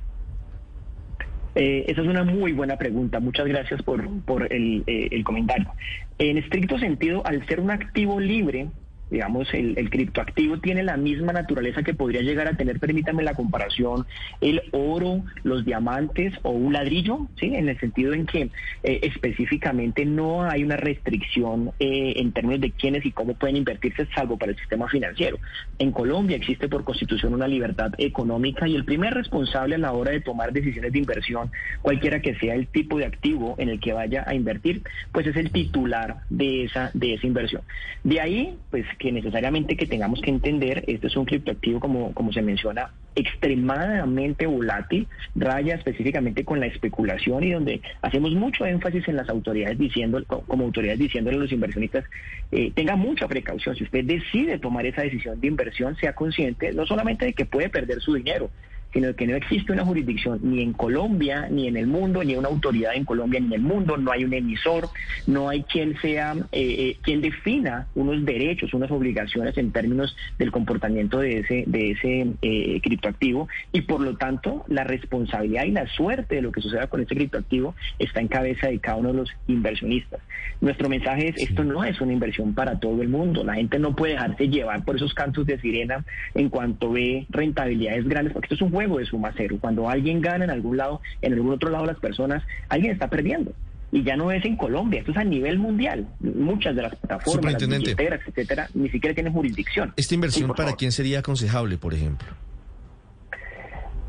Eh, 1.55 1.85
esa 1.87 2.01
es 2.01 2.07
una 2.07 2.23
muy 2.23 2.51
buena 2.51 2.77
pregunta. 2.77 3.19
Muchas 3.19 3.47
gracias 3.47 3.81
por, 3.83 4.07
por 4.23 4.51
el, 4.51 4.83
eh, 4.87 5.07
el 5.11 5.23
comentario. 5.23 5.71
En 6.17 6.37
estricto 6.37 6.77
sentido, 6.79 7.25
al 7.25 7.45
ser 7.47 7.59
un 7.59 7.71
activo 7.71 8.19
libre, 8.19 8.67
digamos, 9.09 9.53
el, 9.53 9.77
el, 9.77 9.89
criptoactivo 9.89 10.59
tiene 10.59 10.83
la 10.83 10.97
misma 10.97 11.33
naturaleza 11.33 11.83
que 11.83 11.93
podría 11.93 12.21
llegar 12.21 12.47
a 12.47 12.57
tener, 12.57 12.79
permítame 12.79 13.23
la 13.23 13.35
comparación, 13.35 14.05
el 14.41 14.61
oro, 14.71 15.23
los 15.43 15.65
diamantes 15.65 16.33
o 16.41 16.51
un 16.51 16.73
ladrillo, 16.73 17.27
¿sí? 17.39 17.53
En 17.53 17.69
el 17.69 17.79
sentido 17.79 18.13
en 18.13 18.25
que 18.25 18.49
eh, 18.83 18.99
específicamente 19.03 20.05
no 20.05 20.43
hay 20.43 20.63
una 20.63 20.77
restricción 20.77 21.71
eh, 21.79 22.13
en 22.17 22.31
términos 22.31 22.61
de 22.61 22.71
quiénes 22.71 23.05
y 23.05 23.11
cómo 23.11 23.35
pueden 23.35 23.57
invertirse, 23.57 24.07
salvo 24.15 24.37
para 24.37 24.51
el 24.51 24.57
sistema 24.57 24.87
financiero. 24.87 25.37
En 25.79 25.91
Colombia 25.91 26.37
existe 26.37 26.67
por 26.67 26.83
constitución 26.83 27.33
una 27.33 27.47
libertad 27.47 27.93
económica 27.97 28.67
y 28.67 28.75
el 28.75 28.85
primer 28.85 29.13
responsable 29.13 29.75
a 29.75 29.79
la 29.79 29.93
hora 29.93 30.11
de 30.11 30.21
tomar 30.21 30.53
decisiones 30.53 30.91
de 30.91 30.99
inversión, 30.99 31.51
cualquiera 31.81 32.21
que 32.21 32.35
sea 32.35 32.55
el 32.55 32.67
tipo 32.67 32.97
de 32.97 33.05
activo 33.05 33.55
en 33.57 33.69
el 33.69 33.79
que 33.79 33.93
vaya 33.93 34.23
a 34.25 34.33
invertir, 34.33 34.81
pues 35.11 35.27
es 35.27 35.35
el 35.35 35.51
titular 35.51 36.17
de 36.29 36.65
esa, 36.65 36.91
de 36.93 37.13
esa 37.13 37.27
inversión. 37.27 37.61
De 38.03 38.19
ahí, 38.19 38.57
pues 38.71 38.85
que 39.03 39.11
necesariamente 39.11 39.75
que 39.75 39.85
tengamos 39.85 40.21
que 40.21 40.29
entender, 40.29 40.85
este 40.87 41.07
es 41.07 41.17
un 41.17 41.25
criptoactivo 41.25 41.81
como, 41.81 42.13
como 42.13 42.31
se 42.31 42.41
menciona, 42.41 42.91
extremadamente 43.15 44.45
volátil, 44.45 45.07
raya 45.35 45.75
específicamente 45.75 46.45
con 46.45 46.61
la 46.61 46.67
especulación 46.67 47.43
y 47.43 47.51
donde 47.51 47.81
hacemos 48.01 48.31
mucho 48.33 48.65
énfasis 48.65 49.05
en 49.09 49.17
las 49.17 49.27
autoridades 49.27 49.77
diciendo, 49.77 50.23
como 50.25 50.63
autoridades 50.63 50.99
diciéndole 50.99 51.35
a 51.35 51.41
los 51.41 51.51
inversionistas, 51.51 52.05
eh, 52.53 52.71
tenga 52.73 52.95
mucha 52.95 53.27
precaución. 53.27 53.75
Si 53.75 53.83
usted 53.83 54.05
decide 54.05 54.57
tomar 54.57 54.85
esa 54.85 55.01
decisión 55.01 55.41
de 55.41 55.47
inversión, 55.47 55.97
sea 55.97 56.13
consciente 56.13 56.71
no 56.71 56.85
solamente 56.85 57.25
de 57.25 57.33
que 57.33 57.43
puede 57.43 57.67
perder 57.67 57.99
su 57.99 58.13
dinero, 58.13 58.51
sino 58.93 59.13
que 59.15 59.27
no 59.27 59.35
existe 59.35 59.73
una 59.73 59.83
jurisdicción 59.83 60.39
ni 60.43 60.61
en 60.61 60.73
Colombia, 60.73 61.47
ni 61.49 61.67
en 61.67 61.77
el 61.77 61.87
mundo, 61.87 62.23
ni 62.23 62.35
una 62.35 62.47
autoridad 62.47 62.93
en 62.93 63.05
Colombia, 63.05 63.39
ni 63.39 63.47
en 63.47 63.53
el 63.53 63.61
mundo, 63.61 63.97
no 63.97 64.11
hay 64.11 64.23
un 64.23 64.33
emisor, 64.33 64.89
no 65.25 65.49
hay 65.49 65.63
quien 65.63 65.99
sea, 65.99 66.35
eh, 66.51 66.75
eh, 66.77 66.97
quien 67.01 67.21
defina 67.21 67.87
unos 67.95 68.23
derechos, 68.23 68.73
unas 68.73 68.91
obligaciones 68.91 69.57
en 69.57 69.71
términos 69.71 70.15
del 70.37 70.51
comportamiento 70.51 71.19
de 71.19 71.39
ese, 71.39 71.63
de 71.65 71.91
ese 71.91 72.27
eh, 72.41 72.79
criptoactivo, 72.81 73.47
y 73.71 73.81
por 73.81 74.01
lo 74.01 74.15
tanto 74.15 74.63
la 74.67 74.83
responsabilidad 74.83 75.65
y 75.65 75.71
la 75.71 75.87
suerte 75.87 76.35
de 76.35 76.41
lo 76.43 76.51
que 76.51 76.61
suceda 76.61 76.87
con 76.87 77.01
ese 77.01 77.15
criptoactivo 77.15 77.75
está 77.97 78.21
en 78.21 78.27
cabeza 78.27 78.67
de 78.67 78.79
cada 78.79 78.97
uno 78.97 79.09
de 79.09 79.15
los 79.15 79.29
inversionistas. 79.47 80.21
Nuestro 80.61 80.87
mensaje 80.87 81.29
es, 81.29 81.49
esto 81.49 81.63
no 81.63 81.83
es 81.83 81.99
una 81.99 82.13
inversión 82.13 82.53
para 82.53 82.79
todo 82.79 83.01
el 83.01 83.09
mundo, 83.09 83.43
la 83.43 83.55
gente 83.55 83.79
no 83.79 83.95
puede 83.95 84.13
dejarse 84.13 84.47
llevar 84.47 84.85
por 84.85 84.97
esos 84.97 85.13
cantos 85.13 85.47
de 85.47 85.59
sirena 85.59 86.05
en 86.35 86.49
cuanto 86.49 86.91
ve 86.91 87.25
rentabilidades 87.29 88.07
grandes, 88.07 88.33
porque 88.33 88.45
esto 88.45 88.55
es 88.55 88.61
un 88.61 88.71
juego 88.71 88.82
de 88.87 89.05
suma 89.05 89.33
cero. 89.35 89.57
Cuando 89.59 89.89
alguien 89.89 90.21
gana 90.21 90.45
en 90.45 90.51
algún 90.51 90.77
lado, 90.77 91.01
en 91.21 91.33
algún 91.33 91.51
otro 91.51 91.69
lado 91.69 91.85
las 91.85 91.99
personas, 91.99 92.43
alguien 92.69 92.91
está 92.91 93.09
perdiendo. 93.09 93.53
Y 93.91 94.03
ya 94.03 94.15
no 94.15 94.31
es 94.31 94.43
en 94.43 94.55
Colombia, 94.55 94.99
esto 95.01 95.11
es 95.11 95.17
a 95.17 95.23
nivel 95.23 95.59
mundial. 95.59 96.07
Muchas 96.19 96.75
de 96.75 96.81
las 96.81 96.95
plataformas, 96.95 97.53
las 97.53 97.67
billeteras, 97.67 98.21
etcétera, 98.27 98.67
ni 98.73 98.89
siquiera 98.89 99.13
tienen 99.13 99.33
jurisdicción. 99.33 99.93
¿Esta 99.95 100.15
inversión 100.15 100.53
para 100.55 100.73
quién 100.73 100.91
sería 100.91 101.19
aconsejable, 101.19 101.77
por 101.77 101.93
ejemplo? 101.93 102.27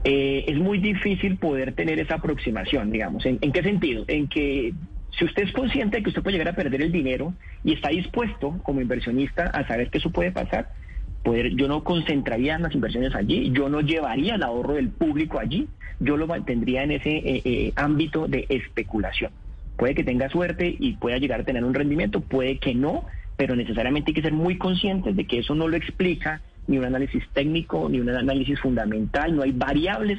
Eh, 0.05 0.45
es 0.49 0.59
muy 0.59 0.79
difícil 0.79 1.37
poder 1.37 1.75
tener 1.75 1.99
esa 1.99 2.17
aproximación, 2.17 2.91
digamos. 2.91 3.27
¿En, 3.27 3.39
¿En 3.43 3.53
qué 3.53 3.63
sentido? 3.63 4.05
En 4.09 4.29
que 4.29 4.73
si 5.19 5.25
usted 5.25 5.45
es 5.45 5.53
consciente 5.53 5.99
de 5.99 6.03
que 6.03 6.09
usted 6.09 6.23
puede 6.23 6.39
llegar 6.39 6.53
a 6.53 6.57
perder 6.57 6.83
el 6.83 6.93
dinero 6.93 7.35
y 7.63 7.75
está 7.75 7.89
dispuesto 7.91 8.59
como 8.63 8.81
inversionista 8.81 9.45
a 9.47 9.67
saber 9.67 9.91
que 9.91 9.99
eso 9.99 10.11
puede 10.11 10.33
pasar, 10.33 10.71
poder, 11.25 11.57
yo 11.57 11.67
no 11.67 11.83
concentraría 11.83 12.59
las 12.59 12.75
inversiones 12.75 13.15
allí, 13.17 13.51
yo 13.51 13.69
no 13.69 13.81
llevaría 13.81 14.37
el 14.37 14.43
ahorro 14.45 14.75
del 14.75 14.91
público 14.91 15.41
allí, 15.41 15.67
yo 15.99 16.17
lo 16.17 16.29
mantendría 16.29 16.85
en 16.85 16.93
ese 16.93 17.17
eh, 17.17 17.43
eh, 17.45 17.73
ámbito 17.75 18.29
de 18.29 18.47
especulación. 18.49 19.33
Puede 19.77 19.95
que 19.95 20.05
tenga 20.05 20.29
suerte 20.29 20.77
y 20.79 20.93
pueda 20.93 21.19
llegar 21.19 21.41
a 21.41 21.45
tener 21.45 21.65
un 21.65 21.75
rendimiento, 21.75 22.21
puede 22.21 22.59
que 22.59 22.75
no, 22.75 23.05
pero 23.37 23.57
necesariamente 23.57 24.11
hay 24.11 24.15
que 24.15 24.23
ser 24.23 24.33
muy 24.33 24.59
conscientes 24.59 25.17
de 25.17 25.27
que 25.27 25.39
eso 25.39 25.55
no 25.57 25.67
lo 25.67 25.77
explica 25.77 26.43
ni 26.67 26.79
un 26.79 26.85
análisis 26.85 27.23
técnico, 27.33 27.89
ni 27.89 28.01
un 28.01 28.09
análisis 28.09 28.59
fundamental, 28.61 29.35
no 29.37 29.43
hay 29.43 29.53
variables 29.53 30.19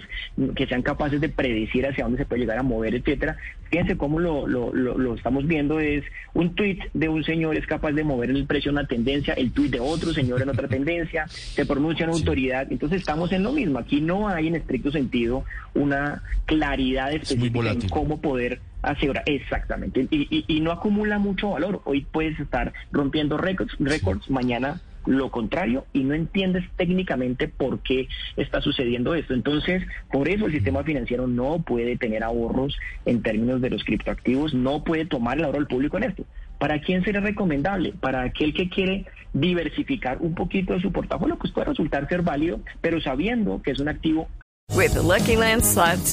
que 0.55 0.67
sean 0.67 0.81
capaces 0.81 1.19
de 1.21 1.29
predecir 1.29 1.85
hacia 1.85 2.03
dónde 2.03 2.19
se 2.19 2.25
puede 2.25 2.41
llegar 2.41 2.57
a 2.57 2.63
mover, 2.63 2.95
etcétera. 2.95 3.37
Fíjense 3.69 3.97
cómo 3.97 4.19
lo, 4.19 4.47
lo, 4.47 4.71
lo, 4.73 5.15
estamos 5.15 5.47
viendo, 5.47 5.79
es 5.79 6.03
un 6.33 6.53
tweet 6.53 6.79
de 6.93 7.09
un 7.09 7.23
señor 7.23 7.57
es 7.57 7.65
capaz 7.65 7.91
de 7.93 8.03
mover 8.03 8.29
el 8.29 8.45
precio 8.45 8.69
en 8.69 8.77
una 8.77 8.87
tendencia, 8.87 9.33
el 9.33 9.51
tweet 9.51 9.69
de 9.69 9.79
otro 9.79 10.13
señor 10.13 10.41
en 10.41 10.49
otra 10.49 10.67
tendencia, 10.67 11.27
se 11.27 11.65
pronuncia 11.65 12.03
en 12.03 12.11
autoridad, 12.11 12.71
entonces 12.71 12.99
estamos 12.99 13.31
en 13.31 13.43
lo 13.43 13.51
mismo, 13.51 13.79
aquí 13.79 14.01
no 14.01 14.29
hay 14.29 14.47
en 14.47 14.55
estricto 14.55 14.91
sentido 14.91 15.45
una 15.73 16.21
claridad 16.45 17.11
específica 17.11 17.71
en 17.71 17.89
cómo 17.89 18.21
poder 18.21 18.59
asegurar, 18.83 19.23
exactamente, 19.25 20.07
y, 20.11 20.27
y, 20.29 20.45
y, 20.47 20.59
no 20.61 20.71
acumula 20.71 21.17
mucho 21.17 21.49
valor, 21.49 21.81
hoy 21.85 22.05
puedes 22.09 22.39
estar 22.39 22.71
rompiendo 22.91 23.35
récords, 23.35 23.75
récords. 23.79 24.29
Mañana 24.29 24.79
lo 25.05 25.31
contrario 25.31 25.85
y 25.93 26.03
no 26.03 26.13
entiendes 26.13 26.63
técnicamente 26.75 27.47
por 27.47 27.79
qué 27.79 28.07
está 28.37 28.61
sucediendo 28.61 29.15
esto. 29.15 29.33
Entonces, 29.33 29.83
por 30.11 30.27
eso 30.29 30.45
el 30.45 30.53
sistema 30.53 30.83
financiero 30.83 31.27
no 31.27 31.61
puede 31.61 31.97
tener 31.97 32.23
ahorros 32.23 32.77
en 33.05 33.21
términos 33.21 33.61
de 33.61 33.69
los 33.69 33.83
criptoactivos, 33.83 34.53
no 34.53 34.83
puede 34.83 35.05
tomar 35.05 35.37
el 35.37 35.45
ahorro 35.45 35.59
del 35.59 35.67
público 35.67 35.97
en 35.97 36.03
esto. 36.03 36.25
¿Para 36.59 36.79
quién 36.79 37.03
sería 37.03 37.21
recomendable? 37.21 37.93
Para 37.99 38.21
aquel 38.23 38.53
que 38.53 38.69
quiere 38.69 39.05
diversificar 39.33 40.17
un 40.21 40.33
poquito 40.33 40.73
de 40.73 40.81
su 40.81 40.91
portafolio, 40.91 41.37
pues 41.37 41.51
puede 41.51 41.67
resultar 41.67 42.07
ser 42.07 42.21
válido, 42.21 42.61
pero 42.81 43.01
sabiendo 43.01 43.61
que 43.61 43.71
es 43.71 43.79
un 43.79 43.89
activo. 43.89 44.27
With 44.73 44.95
Lucky 44.95 45.35
Land 45.35 45.63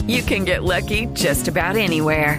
you 0.07 0.23
can 0.23 0.45
get 0.45 0.63
lucky 0.63 1.07
just 1.15 1.49
about 1.49 1.77
anywhere. 1.77 2.39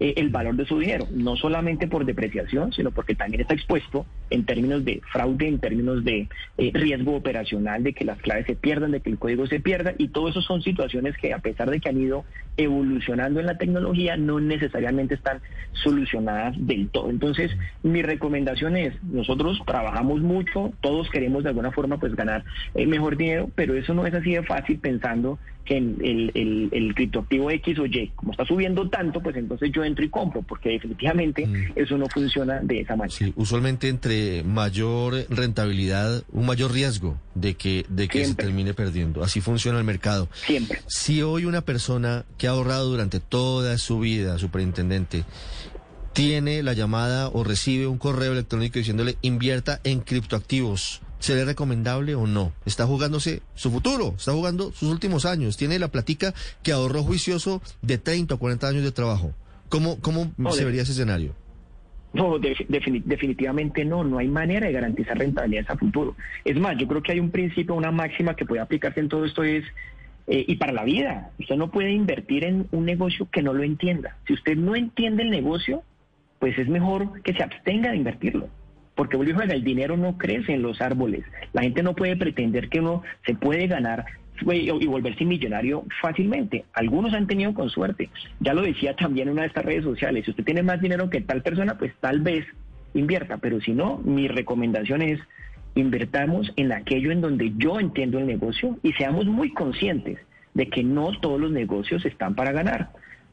eh, 0.00 0.14
el 0.16 0.28
valor 0.28 0.54
de 0.54 0.64
su 0.64 0.78
dinero, 0.78 1.06
no 1.12 1.36
solamente 1.36 1.88
por 1.88 2.04
depreciación, 2.04 2.72
sino 2.72 2.92
porque 2.92 3.14
también 3.14 3.40
está 3.40 3.54
expuesto 3.54 4.06
en 4.30 4.44
términos 4.44 4.84
de 4.84 5.00
fraude, 5.12 5.48
en 5.48 5.58
términos 5.58 6.04
de 6.04 6.28
eh, 6.56 6.70
riesgo 6.72 7.16
operacional, 7.16 7.82
de 7.82 7.92
que 7.92 8.04
las 8.04 8.18
claves 8.18 8.46
se 8.46 8.54
pierdan, 8.54 8.92
de 8.92 9.00
que 9.00 9.10
el 9.10 9.18
código 9.18 9.46
se 9.46 9.60
pierda, 9.60 9.94
y 9.98 10.08
todo 10.08 10.28
eso 10.28 10.40
son 10.40 10.62
situaciones 10.62 11.16
que 11.16 11.32
a 11.32 11.38
pesar 11.38 11.70
de 11.70 11.80
que 11.80 11.88
han 11.88 12.00
ido 12.00 12.24
evolucionando 12.56 13.40
en 13.40 13.46
la 13.46 13.58
tecnología, 13.58 14.16
no 14.16 14.40
necesariamente 14.40 15.14
están 15.14 15.40
solucionadas 15.72 16.54
del 16.58 16.88
todo. 16.90 17.10
Entonces, 17.10 17.50
mi 17.82 18.02
recomendación 18.02 18.76
es, 18.76 18.94
nosotros 19.02 19.60
trabajamos 19.66 20.20
mucho, 20.20 20.72
todos 20.80 21.08
queremos 21.10 21.42
de 21.42 21.50
alguna 21.50 21.72
forma 21.72 21.98
pues 21.98 22.14
ganar 22.14 22.44
eh, 22.74 22.86
mejor 22.86 23.16
dinero, 23.16 23.50
pero 23.54 23.74
eso 23.74 23.94
no 23.94 24.06
es 24.06 24.14
así 24.14 24.32
de 24.32 24.42
fácil 24.42 24.78
pensando 24.78 25.38
que 25.68 25.76
el, 25.76 26.32
el, 26.34 26.68
el, 26.72 26.94
criptoactivo 26.94 27.50
X 27.50 27.78
o 27.78 27.84
Y, 27.84 28.10
como 28.16 28.32
está 28.32 28.46
subiendo 28.46 28.88
tanto, 28.88 29.20
pues 29.20 29.36
entonces 29.36 29.70
yo 29.70 29.84
entro 29.84 30.02
y 30.02 30.08
compro, 30.08 30.40
porque 30.40 30.70
definitivamente 30.70 31.46
mm. 31.46 31.72
eso 31.76 31.98
no 31.98 32.06
funciona 32.08 32.60
de 32.60 32.80
esa 32.80 32.96
manera. 32.96 33.14
Sí, 33.14 33.34
usualmente 33.36 33.88
entre 33.88 34.42
mayor 34.44 35.26
rentabilidad, 35.28 36.24
un 36.32 36.46
mayor 36.46 36.72
riesgo 36.72 37.20
de 37.34 37.54
que, 37.54 37.84
de 37.90 38.08
que 38.08 38.24
se 38.24 38.34
termine 38.34 38.72
perdiendo. 38.72 39.22
Así 39.22 39.42
funciona 39.42 39.78
el 39.78 39.84
mercado. 39.84 40.30
Siempre. 40.32 40.80
Si 40.86 41.20
hoy 41.20 41.44
una 41.44 41.60
persona 41.60 42.24
que 42.38 42.46
ha 42.46 42.50
ahorrado 42.50 42.88
durante 42.88 43.20
toda 43.20 43.76
su 43.76 44.00
vida, 44.00 44.38
superintendente, 44.38 45.24
tiene 46.12 46.62
la 46.62 46.72
llamada 46.72 47.28
o 47.28 47.44
recibe 47.44 47.86
un 47.86 47.98
correo 47.98 48.32
electrónico 48.32 48.78
diciéndole 48.78 49.16
invierta 49.22 49.80
en 49.84 50.00
criptoactivos, 50.00 51.02
¿Sería 51.18 51.44
recomendable 51.44 52.14
o 52.14 52.26
no? 52.26 52.52
Está 52.64 52.86
jugándose 52.86 53.42
su 53.54 53.72
futuro, 53.72 54.14
está 54.16 54.32
jugando 54.32 54.70
sus 54.70 54.88
últimos 54.88 55.26
años, 55.26 55.56
tiene 55.56 55.78
la 55.80 55.88
platica 55.88 56.32
que 56.62 56.70
ahorró 56.70 57.02
juicioso 57.02 57.60
de 57.82 57.98
30 57.98 58.34
o 58.34 58.38
40 58.38 58.68
años 58.68 58.84
de 58.84 58.92
trabajo. 58.92 59.32
¿Cómo, 59.68 60.00
cómo 60.00 60.32
se 60.52 60.64
vería 60.64 60.82
ese 60.82 60.92
escenario? 60.92 61.34
No, 62.12 62.38
definitivamente 62.38 63.84
no, 63.84 64.02
no 64.02 64.18
hay 64.18 64.28
manera 64.28 64.66
de 64.66 64.72
garantizar 64.72 65.18
rentabilidad 65.18 65.66
a 65.68 65.76
futuro. 65.76 66.16
Es 66.44 66.56
más, 66.58 66.76
yo 66.78 66.86
creo 66.86 67.02
que 67.02 67.12
hay 67.12 67.20
un 67.20 67.30
principio, 67.30 67.74
una 67.74 67.90
máxima 67.90 68.34
que 68.34 68.46
puede 68.46 68.62
aplicarse 68.62 69.00
en 69.00 69.08
todo 69.08 69.24
esto 69.24 69.42
es, 69.42 69.64
eh, 70.26 70.44
y 70.46 70.56
para 70.56 70.72
la 70.72 70.84
vida, 70.84 71.32
usted 71.38 71.56
no 71.56 71.70
puede 71.70 71.90
invertir 71.90 72.44
en 72.44 72.66
un 72.70 72.86
negocio 72.86 73.28
que 73.30 73.42
no 73.42 73.52
lo 73.52 73.62
entienda. 73.62 74.16
Si 74.26 74.32
usted 74.32 74.56
no 74.56 74.74
entiende 74.74 75.22
el 75.22 75.30
negocio, 75.30 75.82
pues 76.38 76.58
es 76.58 76.68
mejor 76.68 77.22
que 77.22 77.34
se 77.34 77.42
abstenga 77.42 77.90
de 77.90 77.96
invertirlo 77.96 78.48
porque 78.98 79.16
el 79.16 79.62
dinero 79.62 79.96
no 79.96 80.18
crece 80.18 80.54
en 80.54 80.62
los 80.62 80.80
árboles. 80.80 81.24
La 81.52 81.62
gente 81.62 81.84
no 81.84 81.94
puede 81.94 82.16
pretender 82.16 82.68
que 82.68 82.80
uno 82.80 83.04
se 83.24 83.36
puede 83.36 83.68
ganar 83.68 84.06
y 84.40 84.86
volverse 84.86 85.24
millonario 85.24 85.84
fácilmente. 86.02 86.64
Algunos 86.72 87.14
han 87.14 87.28
tenido 87.28 87.54
con 87.54 87.70
suerte. 87.70 88.10
Ya 88.40 88.54
lo 88.54 88.62
decía 88.62 88.96
también 88.96 89.28
en 89.28 89.34
una 89.34 89.42
de 89.42 89.48
estas 89.48 89.64
redes 89.64 89.84
sociales. 89.84 90.24
Si 90.24 90.32
usted 90.32 90.42
tiene 90.42 90.64
más 90.64 90.80
dinero 90.80 91.08
que 91.10 91.20
tal 91.20 91.42
persona, 91.42 91.78
pues 91.78 91.92
tal 92.00 92.22
vez 92.22 92.44
invierta. 92.92 93.36
Pero 93.36 93.60
si 93.60 93.70
no, 93.70 93.98
mi 93.98 94.26
recomendación 94.26 95.02
es 95.02 95.20
invertamos 95.76 96.52
en 96.56 96.72
aquello 96.72 97.12
en 97.12 97.20
donde 97.20 97.52
yo 97.56 97.78
entiendo 97.78 98.18
el 98.18 98.26
negocio 98.26 98.80
y 98.82 98.94
seamos 98.94 99.26
muy 99.26 99.52
conscientes 99.52 100.18
de 100.54 100.68
que 100.68 100.82
no 100.82 101.12
todos 101.20 101.40
los 101.40 101.52
negocios 101.52 102.04
están 102.04 102.34
para 102.34 102.50
ganar. 102.50 102.90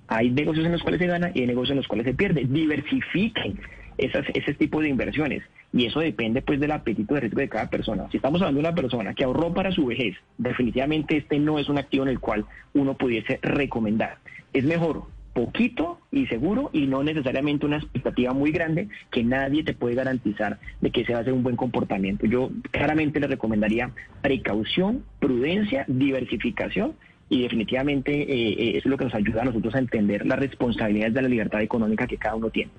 Hay 0.07 0.29
negocios 0.31 0.65
en 0.65 0.71
los 0.71 0.81
cuales 0.81 0.99
se 0.99 1.07
gana 1.07 1.31
y 1.33 1.41
hay 1.41 1.47
negocios 1.47 1.71
en 1.71 1.77
los 1.77 1.87
cuales 1.87 2.05
se 2.05 2.13
pierde. 2.13 2.45
Diversifiquen 2.45 3.59
esas, 3.97 4.25
ese 4.33 4.53
tipo 4.53 4.81
de 4.81 4.89
inversiones. 4.89 5.43
Y 5.73 5.85
eso 5.85 5.99
depende 5.99 6.41
pues 6.41 6.59
del 6.59 6.71
apetito 6.71 7.15
de 7.15 7.21
riesgo 7.21 7.39
de 7.41 7.49
cada 7.49 7.69
persona. 7.69 8.07
Si 8.11 8.17
estamos 8.17 8.41
hablando 8.41 8.61
de 8.61 8.67
una 8.67 8.75
persona 8.75 9.13
que 9.13 9.23
ahorró 9.23 9.53
para 9.53 9.71
su 9.71 9.85
vejez, 9.87 10.15
definitivamente 10.37 11.17
este 11.17 11.37
no 11.39 11.59
es 11.59 11.67
un 11.67 11.77
activo 11.77 12.03
en 12.03 12.09
el 12.09 12.19
cual 12.19 12.45
uno 12.73 12.95
pudiese 12.95 13.39
recomendar. 13.41 14.19
Es 14.53 14.63
mejor 14.63 15.03
poquito 15.33 15.99
y 16.11 16.27
seguro 16.27 16.69
y 16.71 16.87
no 16.87 17.03
necesariamente 17.03 17.65
una 17.65 17.77
expectativa 17.77 18.33
muy 18.33 18.51
grande 18.51 18.87
que 19.11 19.21
nadie 19.21 19.65
te 19.65 19.73
puede 19.73 19.93
garantizar 19.93 20.59
de 20.79 20.91
que 20.91 21.03
se 21.03 21.11
va 21.11 21.19
a 21.19 21.21
hacer 21.23 21.33
un 21.33 21.43
buen 21.43 21.57
comportamiento. 21.57 22.25
Yo 22.25 22.51
claramente 22.71 23.19
le 23.19 23.27
recomendaría 23.27 23.91
precaución, 24.21 25.03
prudencia, 25.19 25.83
diversificación 25.89 26.93
y 27.29 27.41
definitivamente 27.41 28.11
eh, 28.11 28.53
eh, 28.53 28.77
es 28.77 28.85
lo 28.85 28.97
que 28.97 29.05
nos 29.05 29.15
ayuda 29.15 29.41
a 29.41 29.45
nosotros 29.45 29.73
a 29.75 29.79
entender 29.79 30.25
las 30.25 30.39
responsabilidades 30.39 31.13
de 31.13 31.21
la 31.21 31.27
libertad 31.27 31.61
económica 31.61 32.07
que 32.07 32.17
cada 32.17 32.35
uno 32.35 32.49
tiene. 32.49 32.71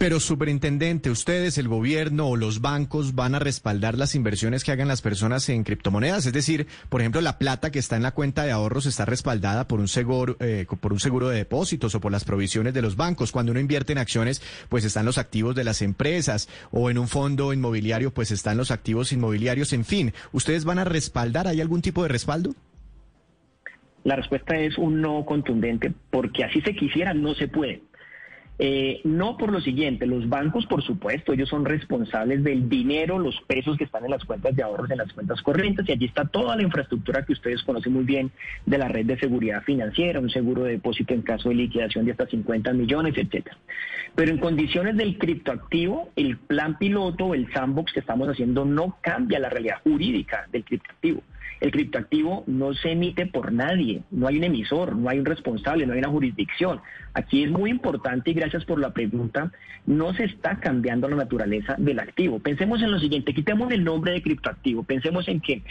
Pero, 0.00 0.18
superintendente, 0.18 1.10
¿ustedes, 1.10 1.58
el 1.58 1.68
gobierno 1.68 2.26
o 2.28 2.36
los 2.36 2.62
bancos 2.62 3.14
van 3.14 3.34
a 3.34 3.38
respaldar 3.38 3.98
las 3.98 4.14
inversiones 4.14 4.64
que 4.64 4.72
hagan 4.72 4.88
las 4.88 5.02
personas 5.02 5.46
en 5.50 5.62
criptomonedas? 5.62 6.24
Es 6.24 6.32
decir, 6.32 6.68
por 6.88 7.02
ejemplo, 7.02 7.20
la 7.20 7.36
plata 7.36 7.70
que 7.70 7.78
está 7.78 7.96
en 7.96 8.02
la 8.02 8.12
cuenta 8.12 8.44
de 8.44 8.50
ahorros 8.50 8.86
está 8.86 9.04
respaldada 9.04 9.68
por 9.68 9.78
un 9.78 9.88
seguro, 9.88 10.38
eh, 10.40 10.64
por 10.80 10.94
un 10.94 11.00
seguro 11.00 11.28
de 11.28 11.36
depósitos 11.36 11.94
o 11.94 12.00
por 12.00 12.12
las 12.12 12.24
provisiones 12.24 12.72
de 12.72 12.80
los 12.80 12.96
bancos. 12.96 13.30
Cuando 13.30 13.52
uno 13.52 13.60
invierte 13.60 13.92
en 13.92 13.98
acciones, 13.98 14.40
pues 14.70 14.86
están 14.86 15.04
los 15.04 15.18
activos 15.18 15.54
de 15.54 15.64
las 15.64 15.82
empresas 15.82 16.48
o 16.70 16.88
en 16.88 16.96
un 16.96 17.06
fondo 17.06 17.52
inmobiliario, 17.52 18.10
pues 18.10 18.30
están 18.30 18.56
los 18.56 18.70
activos 18.70 19.12
inmobiliarios. 19.12 19.74
En 19.74 19.84
fin, 19.84 20.14
¿ustedes 20.32 20.64
van 20.64 20.78
a 20.78 20.84
respaldar? 20.84 21.46
¿Hay 21.46 21.60
algún 21.60 21.82
tipo 21.82 22.02
de 22.04 22.08
respaldo? 22.08 22.54
La 24.04 24.16
respuesta 24.16 24.56
es 24.56 24.78
un 24.78 25.00
no 25.00 25.24
contundente, 25.24 25.92
porque 26.10 26.44
así 26.44 26.60
se 26.62 26.74
quisiera, 26.74 27.14
no 27.14 27.34
se 27.34 27.48
puede. 27.48 27.82
Eh, 28.62 29.00
no 29.04 29.38
por 29.38 29.50
lo 29.50 29.62
siguiente, 29.62 30.04
los 30.04 30.28
bancos, 30.28 30.66
por 30.66 30.82
supuesto, 30.82 31.32
ellos 31.32 31.48
son 31.48 31.64
responsables 31.64 32.44
del 32.44 32.68
dinero, 32.68 33.18
los 33.18 33.40
pesos 33.46 33.78
que 33.78 33.84
están 33.84 34.04
en 34.04 34.10
las 34.10 34.22
cuentas 34.26 34.54
de 34.54 34.62
ahorros, 34.62 34.90
en 34.90 34.98
las 34.98 35.10
cuentas 35.14 35.40
corrientes, 35.40 35.88
y 35.88 35.92
allí 35.92 36.04
está 36.04 36.26
toda 36.26 36.56
la 36.56 36.62
infraestructura 36.62 37.24
que 37.24 37.32
ustedes 37.32 37.62
conocen 37.62 37.94
muy 37.94 38.04
bien 38.04 38.30
de 38.66 38.76
la 38.76 38.88
red 38.88 39.06
de 39.06 39.18
seguridad 39.18 39.62
financiera, 39.62 40.20
un 40.20 40.28
seguro 40.28 40.64
de 40.64 40.72
depósito 40.72 41.14
en 41.14 41.22
caso 41.22 41.48
de 41.48 41.54
liquidación 41.54 42.04
de 42.04 42.10
hasta 42.10 42.26
50 42.26 42.74
millones, 42.74 43.16
etcétera. 43.16 43.56
Pero 44.14 44.30
en 44.30 44.36
condiciones 44.36 44.94
del 44.94 45.16
criptoactivo, 45.16 46.10
el 46.14 46.36
plan 46.36 46.76
piloto 46.76 47.32
el 47.32 47.50
sandbox 47.54 47.94
que 47.94 48.00
estamos 48.00 48.28
haciendo 48.28 48.66
no 48.66 48.98
cambia 49.00 49.38
la 49.38 49.48
realidad 49.48 49.78
jurídica 49.82 50.46
del 50.52 50.64
criptoactivo. 50.64 51.22
El 51.60 51.70
criptoactivo 51.70 52.44
no 52.46 52.72
se 52.72 52.92
emite 52.92 53.26
por 53.26 53.52
nadie, 53.52 54.02
no 54.10 54.26
hay 54.26 54.38
un 54.38 54.44
emisor, 54.44 54.96
no 54.96 55.08
hay 55.08 55.18
un 55.18 55.26
responsable, 55.26 55.86
no 55.86 55.92
hay 55.92 55.98
una 55.98 56.08
jurisdicción. 56.08 56.80
Aquí 57.12 57.44
es 57.44 57.50
muy 57.50 57.70
importante 57.70 58.30
y 58.30 58.34
gracias 58.34 58.64
por 58.64 58.80
la 58.80 58.92
pregunta, 58.92 59.52
no 59.86 60.14
se 60.14 60.24
está 60.24 60.58
cambiando 60.58 61.08
la 61.08 61.16
naturaleza 61.16 61.74
del 61.78 62.00
activo. 62.00 62.38
Pensemos 62.38 62.82
en 62.82 62.90
lo 62.90 62.98
siguiente, 62.98 63.34
quitemos 63.34 63.70
el 63.72 63.84
nombre 63.84 64.12
de 64.12 64.22
criptoactivo, 64.22 64.84
pensemos 64.84 65.28
en 65.28 65.40
que 65.40 65.62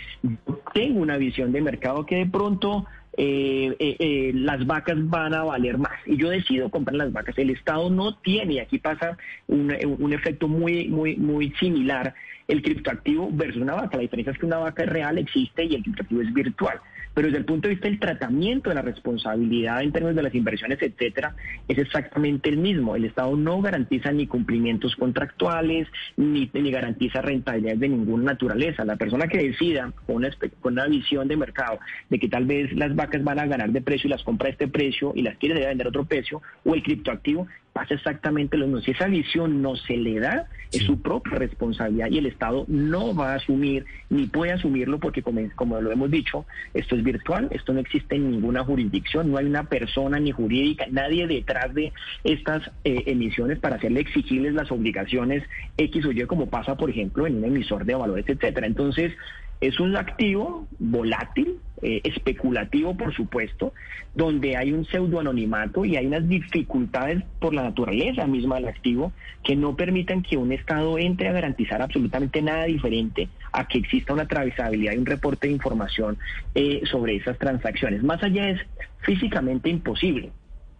tengo 0.73 0.99
una 0.99 1.17
visión 1.17 1.51
de 1.51 1.61
mercado 1.61 2.05
que 2.05 2.17
de 2.17 2.25
pronto 2.27 2.85
eh, 3.21 3.75
eh, 3.79 3.97
eh, 3.99 4.31
las 4.33 4.65
vacas 4.65 4.95
van 5.09 5.33
a 5.33 5.43
valer 5.43 5.77
más 5.77 5.99
y 6.05 6.15
yo 6.15 6.29
decido 6.29 6.69
comprar 6.69 6.95
las 6.95 7.11
vacas. 7.11 7.37
El 7.37 7.49
Estado 7.49 7.89
no 7.89 8.15
tiene, 8.15 8.53
y 8.53 8.59
aquí 8.59 8.79
pasa 8.79 9.17
un, 9.47 9.75
un 9.99 10.13
efecto 10.13 10.47
muy, 10.47 10.87
muy, 10.87 11.17
muy 11.17 11.51
similar 11.59 12.15
el 12.47 12.61
criptoactivo 12.61 13.29
versus 13.33 13.61
una 13.61 13.75
vaca. 13.75 13.97
La 13.97 14.03
diferencia 14.03 14.31
es 14.31 14.39
que 14.39 14.45
una 14.45 14.59
vaca 14.59 14.83
es 14.83 14.89
real, 14.89 15.17
existe 15.17 15.65
y 15.65 15.75
el 15.75 15.83
criptoactivo 15.83 16.21
es 16.21 16.33
virtual. 16.33 16.79
Pero 17.13 17.27
desde 17.27 17.39
el 17.39 17.45
punto 17.45 17.67
de 17.67 17.73
vista 17.73 17.89
del 17.89 17.99
tratamiento 17.99 18.69
de 18.69 18.75
la 18.75 18.81
responsabilidad 18.81 19.81
en 19.81 19.91
términos 19.91 20.15
de 20.15 20.23
las 20.23 20.35
inversiones, 20.35 20.81
etcétera, 20.81 21.35
es 21.67 21.77
exactamente 21.77 22.49
el 22.49 22.57
mismo. 22.57 22.95
El 22.95 23.05
Estado 23.05 23.35
no 23.35 23.61
garantiza 23.61 24.11
ni 24.11 24.27
cumplimientos 24.27 24.95
contractuales, 24.95 25.87
ni, 26.17 26.49
ni 26.53 26.71
garantiza 26.71 27.21
rentabilidad 27.21 27.77
de 27.77 27.89
ninguna 27.89 28.31
naturaleza. 28.31 28.85
La 28.85 28.95
persona 28.95 29.27
que 29.27 29.39
decida 29.39 29.91
con 30.05 30.17
una, 30.17 30.29
con 30.61 30.73
una 30.73 30.87
visión 30.87 31.27
de 31.27 31.35
mercado 31.35 31.79
de 32.09 32.19
que 32.19 32.29
tal 32.29 32.45
vez 32.45 32.71
las 32.73 32.95
vacas 32.95 33.08
van 33.17 33.39
a 33.39 33.45
ganar 33.45 33.71
de 33.71 33.81
precio 33.81 34.07
y 34.07 34.11
las 34.11 34.23
compra 34.23 34.47
a 34.47 34.51
este 34.51 34.67
precio 34.67 35.13
y 35.15 35.21
las 35.21 35.37
quiere 35.37 35.65
vender 35.65 35.87
a 35.87 35.89
otro 35.89 36.05
precio, 36.05 36.41
o 36.63 36.75
el 36.75 36.83
criptoactivo, 36.83 37.47
pasa 37.73 37.93
exactamente 37.93 38.57
lo 38.57 38.65
mismo. 38.65 38.81
Si 38.81 38.91
esa 38.91 39.07
visión 39.07 39.61
no 39.61 39.75
se 39.75 39.95
le 39.95 40.19
da, 40.19 40.47
es 40.71 40.83
su 40.83 41.01
propia 41.01 41.35
responsabilidad 41.37 42.09
y 42.11 42.17
el 42.17 42.25
Estado 42.25 42.65
no 42.67 43.15
va 43.15 43.33
a 43.33 43.35
asumir 43.35 43.85
ni 44.09 44.27
puede 44.27 44.51
asumirlo 44.51 44.99
porque, 44.99 45.21
como, 45.21 45.41
como, 45.55 45.79
lo 45.81 45.91
hemos 45.91 46.11
dicho, 46.11 46.45
esto 46.73 46.95
es 46.95 47.03
virtual, 47.03 47.47
esto 47.51 47.73
no 47.73 47.79
existe 47.79 48.15
en 48.15 48.31
ninguna 48.31 48.63
jurisdicción, 48.63 49.31
no 49.31 49.37
hay 49.37 49.45
una 49.45 49.63
persona 49.63 50.19
ni 50.19 50.31
jurídica, 50.31 50.85
nadie 50.91 51.27
detrás 51.27 51.73
de 51.73 51.93
estas 52.23 52.69
eh, 52.83 53.03
emisiones 53.07 53.59
para 53.59 53.77
hacerle 53.77 54.01
exigibles 54.01 54.53
las 54.53 54.71
obligaciones 54.71 55.43
X 55.77 56.05
o 56.05 56.11
Y, 56.11 56.25
como 56.25 56.49
pasa, 56.49 56.75
por 56.75 56.89
ejemplo, 56.89 57.27
en 57.27 57.37
un 57.37 57.45
emisor 57.45 57.85
de 57.85 57.95
valores, 57.95 58.25
etcétera. 58.27 58.67
Entonces, 58.67 59.13
es 59.61 59.79
un 59.79 59.95
activo 59.97 60.67
volátil, 60.79 61.59
eh, 61.81 62.01
especulativo, 62.03 62.95
por 62.95 63.13
supuesto, 63.13 63.73
donde 64.15 64.55
hay 64.55 64.71
un 64.71 64.85
pseudoanonimato 64.85 65.85
y 65.85 65.97
hay 65.97 66.05
unas 66.05 66.27
dificultades 66.27 67.23
por 67.39 67.53
la 67.53 67.63
naturaleza 67.63 68.25
misma 68.25 68.55
del 68.55 68.69
activo 68.69 69.11
que 69.43 69.55
no 69.55 69.75
permitan 69.75 70.23
que 70.23 70.37
un 70.37 70.51
Estado 70.51 70.97
entre 70.97 71.29
a 71.29 71.33
garantizar 71.33 71.81
absolutamente 71.81 72.41
nada 72.41 72.65
diferente 72.65 73.29
a 73.51 73.67
que 73.67 73.79
exista 73.79 74.13
una 74.13 74.27
trazabilidad 74.27 74.93
y 74.93 74.97
un 74.97 75.05
reporte 75.05 75.47
de 75.47 75.53
información 75.53 76.17
eh, 76.55 76.81
sobre 76.85 77.15
esas 77.15 77.37
transacciones. 77.37 78.03
Más 78.03 78.23
allá 78.23 78.49
es 78.49 78.61
físicamente 79.01 79.69
imposible 79.69 80.31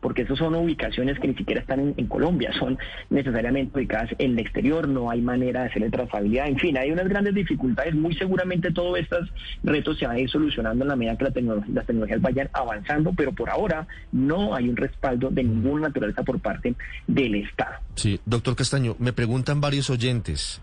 porque 0.01 0.23
esas 0.23 0.38
son 0.38 0.55
ubicaciones 0.55 1.19
que 1.19 1.27
ni 1.27 1.35
siquiera 1.35 1.62
están 1.62 1.93
en, 1.97 2.07
Colombia, 2.07 2.51
son 2.57 2.77
necesariamente 3.09 3.77
ubicadas 3.77 4.09
en 4.17 4.31
el 4.31 4.39
exterior, 4.39 4.88
no 4.88 5.09
hay 5.09 5.21
manera 5.21 5.62
de 5.62 5.69
hacer 5.69 5.91
trazabilidad, 5.91 6.47
en 6.47 6.57
fin, 6.57 6.77
hay 6.77 6.91
unas 6.91 7.07
grandes 7.07 7.35
dificultades, 7.35 7.93
muy 7.93 8.15
seguramente 8.15 8.71
todos 8.71 8.97
estos 8.97 9.29
retos 9.63 9.97
se 9.99 10.07
van 10.07 10.15
a 10.15 10.19
ir 10.19 10.29
solucionando 10.29 10.83
en 10.83 10.89
la 10.89 10.95
medida 10.95 11.17
que 11.17 11.25
las 11.25 11.85
tecnologías 11.85 12.21
vayan 12.21 12.49
avanzando, 12.53 13.13
pero 13.15 13.31
por 13.31 13.49
ahora 13.49 13.88
no 14.12 14.55
hay 14.55 14.69
un 14.69 14.75
respaldo 14.75 15.29
de 15.29 15.43
ninguna 15.43 15.88
naturaleza 15.88 16.23
por 16.23 16.39
parte 16.39 16.75
del 17.07 17.35
Estado. 17.35 17.75
Sí, 17.95 18.19
doctor 18.25 18.55
Castaño, 18.55 18.95
me 18.99 19.13
preguntan 19.13 19.62
varios 19.62 19.89
oyentes. 19.89 20.62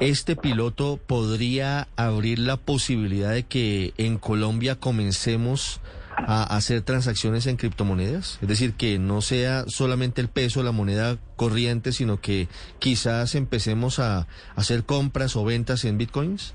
¿Este 0.00 0.34
piloto 0.34 0.98
podría 1.06 1.88
abrir 1.96 2.40
la 2.40 2.56
posibilidad 2.56 3.32
de 3.32 3.44
que 3.44 3.94
en 3.98 4.18
Colombia 4.18 4.74
comencemos 4.74 5.80
a 6.16 6.42
hacer 6.56 6.82
transacciones 6.82 7.46
en 7.46 7.56
criptomonedas? 7.56 8.38
Es 8.42 8.48
decir, 8.48 8.74
que 8.74 8.98
no 8.98 9.20
sea 9.20 9.64
solamente 9.66 10.20
el 10.20 10.28
peso, 10.28 10.62
la 10.62 10.72
moneda 10.72 11.18
corriente, 11.36 11.92
sino 11.92 12.20
que 12.20 12.48
quizás 12.78 13.34
empecemos 13.34 13.98
a 13.98 14.26
hacer 14.54 14.84
compras 14.84 15.36
o 15.36 15.44
ventas 15.44 15.84
en 15.84 15.98
bitcoins. 15.98 16.54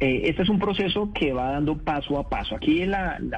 Eh, 0.00 0.22
este 0.24 0.42
es 0.42 0.48
un 0.48 0.58
proceso 0.58 1.10
que 1.14 1.32
va 1.32 1.52
dando 1.52 1.76
paso 1.76 2.18
a 2.18 2.28
paso. 2.28 2.56
Aquí 2.56 2.84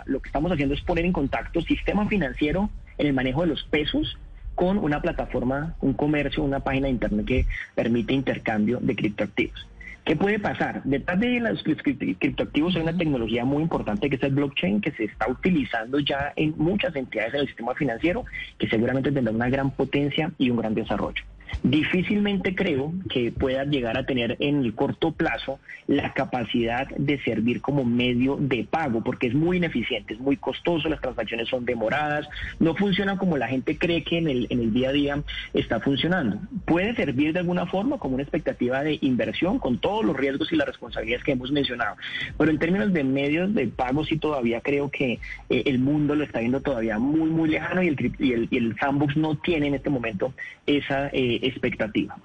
lo 0.07 0.21
que 0.21 0.29
estamos 0.29 0.53
haciendo 0.53 0.75
es 0.75 0.81
poner 0.83 1.05
en 1.05 1.13
contacto 1.13 1.61
sistema 1.61 2.07
financiero 2.07 2.71
en 2.99 3.09
el 3.09 3.13
manejo 3.13 3.43
de 3.43 3.49
los 3.49 3.65
pesos 3.65 4.17
con 4.55 4.79
una 4.79 5.01
plataforma, 5.01 5.75
un 5.81 5.95
comercio, 5.95 6.43
una 6.43 6.61
página 6.61 6.87
de 6.87 6.93
internet 6.93 7.27
que 7.27 7.47
permite 7.75 8.13
intercambio 8.13 8.79
de 8.81 8.95
criptoactivos. 8.95 9.67
¿Qué 10.05 10.17
puede 10.17 10.41
pasar? 10.41 10.83
Detrás 10.83 11.21
de 11.21 11.39
los 11.39 11.63
criptoactivos 11.63 12.75
hay 12.75 12.83
una 12.83 12.97
tecnología 12.97 13.45
muy 13.45 13.63
importante 13.63 14.11
que 14.11 14.17
es 14.17 14.23
el 14.25 14.35
blockchain, 14.35 14.81
que 14.81 14.91
se 14.93 15.05
está 15.05 15.29
utilizando 15.29 16.01
ya 16.01 16.33
en 16.35 16.55
muchas 16.57 16.97
entidades 16.97 17.35
del 17.35 17.47
sistema 17.47 17.73
financiero, 17.75 18.25
que 18.59 18.69
seguramente 18.69 19.13
tendrá 19.13 19.33
una 19.33 19.49
gran 19.49 19.71
potencia 19.71 20.33
y 20.39 20.51
un 20.51 20.57
gran 20.57 20.75
desarrollo. 20.75 21.23
Difícilmente 21.65 22.57
creo 22.57 22.93
que 23.09 23.31
pueda 23.31 23.65
llegar 23.65 23.97
a 23.97 24.05
tener 24.05 24.37
en 24.41 24.65
el 24.65 24.75
corto 24.75 25.13
plazo 25.13 25.61
la 25.87 26.13
capacidad 26.13 26.89
de 26.89 27.23
servir 27.23 27.61
como 27.61 27.85
medio 27.85 28.37
de 28.37 28.65
pago, 28.69 29.05
porque 29.05 29.29
es 29.29 29.35
muy 29.35 29.59
ineficiente, 29.59 30.15
es 30.15 30.21
muy 30.21 30.37
costoso, 30.37 30.89
las 30.89 31.01
transacciones 31.01 31.49
son 31.49 31.65
demoradas, 31.65 32.29
no 32.59 32.75
funciona 32.75 33.17
como 33.17 33.37
la 33.37 33.47
gente 33.47 33.79
cree 33.79 34.03
que 34.03 34.19
en 34.19 34.29
el, 34.29 34.47
en 34.51 34.59
el 34.59 34.73
día 34.73 34.89
a 34.89 34.93
día 34.93 35.23
está 35.55 35.79
funcionando. 35.79 36.41
Puede 36.65 36.97
servir 36.97 37.33
de 37.33 37.41
alguna 37.41 37.67
forma 37.67 37.99
como 37.99 38.15
una 38.15 38.25
expectativa 38.25 38.83
de 38.83 38.99
inversión 39.01 39.61
con 39.61 39.79
todos 39.79 40.05
los 40.05 40.17
riesgos 40.17 40.53
y 40.53 40.57
las 40.57 40.67
responsabilidades 40.67 41.25
que 41.25 41.33
hemos 41.33 41.53
mencionado, 41.53 41.97
pero 42.39 42.51
en 42.51 42.59
términos 42.59 42.93
de 42.93 43.05
medios 43.05 43.55
de 43.55 43.69
pago 43.69 44.05
sí 44.05 44.19
todavía 44.19 44.61
creo 44.63 44.91
que 44.91 45.21
eh, 45.49 45.63
el 45.67 45.79
mundo 45.79 46.17
lo 46.17 46.25
está 46.25 46.41
viendo 46.41 46.61
todavía 46.61 46.99
muy, 46.99 47.31
muy 47.31 47.51
lejano 47.51 47.85
y 47.85 47.89
el, 47.89 48.13
y 48.19 48.33
el, 48.33 48.49
y 48.51 48.57
el 48.57 48.77
sandbox 48.81 49.17
no 49.17 49.37
tiene 49.37 49.69
en 49.69 49.75
este 49.75 49.91
momento 49.91 50.35
esa... 50.67 51.07
Eh, 51.13 51.51
expectativa. 51.53 52.17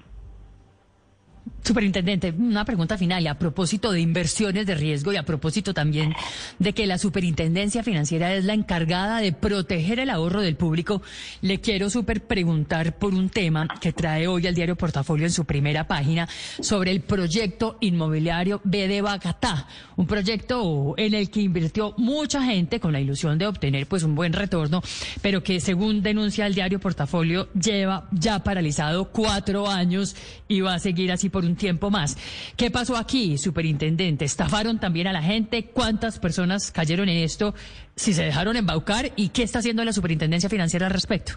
Superintendente, 1.63 2.33
una 2.37 2.63
pregunta 2.63 2.97
final 2.97 3.23
y 3.23 3.27
a 3.27 3.37
propósito 3.37 3.91
de 3.91 3.99
inversiones 3.99 4.65
de 4.65 4.75
riesgo 4.75 5.11
y 5.11 5.17
a 5.17 5.23
propósito 5.23 5.73
también 5.73 6.13
de 6.59 6.73
que 6.73 6.87
la 6.87 6.97
Superintendencia 6.97 7.83
Financiera 7.83 8.33
es 8.33 8.45
la 8.45 8.53
encargada 8.53 9.19
de 9.19 9.33
proteger 9.33 9.99
el 9.99 10.09
ahorro 10.09 10.41
del 10.41 10.55
público, 10.55 11.01
le 11.41 11.59
quiero 11.59 11.89
super 11.89 12.21
preguntar 12.25 12.97
por 12.97 13.13
un 13.13 13.29
tema 13.29 13.67
que 13.81 13.91
trae 13.91 14.27
hoy 14.27 14.47
al 14.47 14.55
diario 14.55 14.77
Portafolio 14.77 15.25
en 15.25 15.31
su 15.31 15.45
primera 15.45 15.87
página 15.87 16.29
sobre 16.61 16.91
el 16.91 17.01
proyecto 17.01 17.77
inmobiliario 17.81 18.61
B 18.63 18.87
de 18.87 19.01
Bacatá, 19.01 19.67
un 19.97 20.07
proyecto 20.07 20.93
en 20.97 21.13
el 21.15 21.29
que 21.29 21.41
invirtió 21.41 21.93
mucha 21.97 22.43
gente 22.43 22.79
con 22.79 22.93
la 22.93 23.01
ilusión 23.01 23.37
de 23.37 23.47
obtener 23.47 23.87
pues 23.87 24.03
un 24.03 24.15
buen 24.15 24.31
retorno, 24.31 24.81
pero 25.21 25.43
que 25.43 25.59
según 25.59 26.01
denuncia 26.01 26.45
el 26.45 26.55
diario 26.55 26.79
Portafolio 26.79 27.49
lleva 27.53 28.07
ya 28.11 28.43
paralizado 28.43 29.11
cuatro 29.11 29.67
años 29.67 30.15
y 30.47 30.61
va 30.61 30.75
a 30.75 30.79
seguir 30.79 31.11
así 31.11 31.29
por 31.29 31.43
un 31.47 31.55
tiempo 31.55 31.89
más. 31.89 32.17
¿Qué 32.55 32.69
pasó 32.69 32.97
aquí, 32.97 33.37
superintendente? 33.37 34.25
¿Estafaron 34.25 34.79
también 34.79 35.07
a 35.07 35.13
la 35.13 35.21
gente? 35.21 35.65
¿Cuántas 35.65 36.19
personas 36.19 36.71
cayeron 36.71 37.09
en 37.09 37.17
esto? 37.17 37.55
¿Si 37.95 38.13
se 38.13 38.23
dejaron 38.23 38.55
embaucar? 38.55 39.11
¿Y 39.15 39.29
qué 39.29 39.43
está 39.43 39.59
haciendo 39.59 39.83
la 39.83 39.93
superintendencia 39.93 40.49
financiera 40.49 40.85
al 40.85 40.93
respecto? 40.93 41.33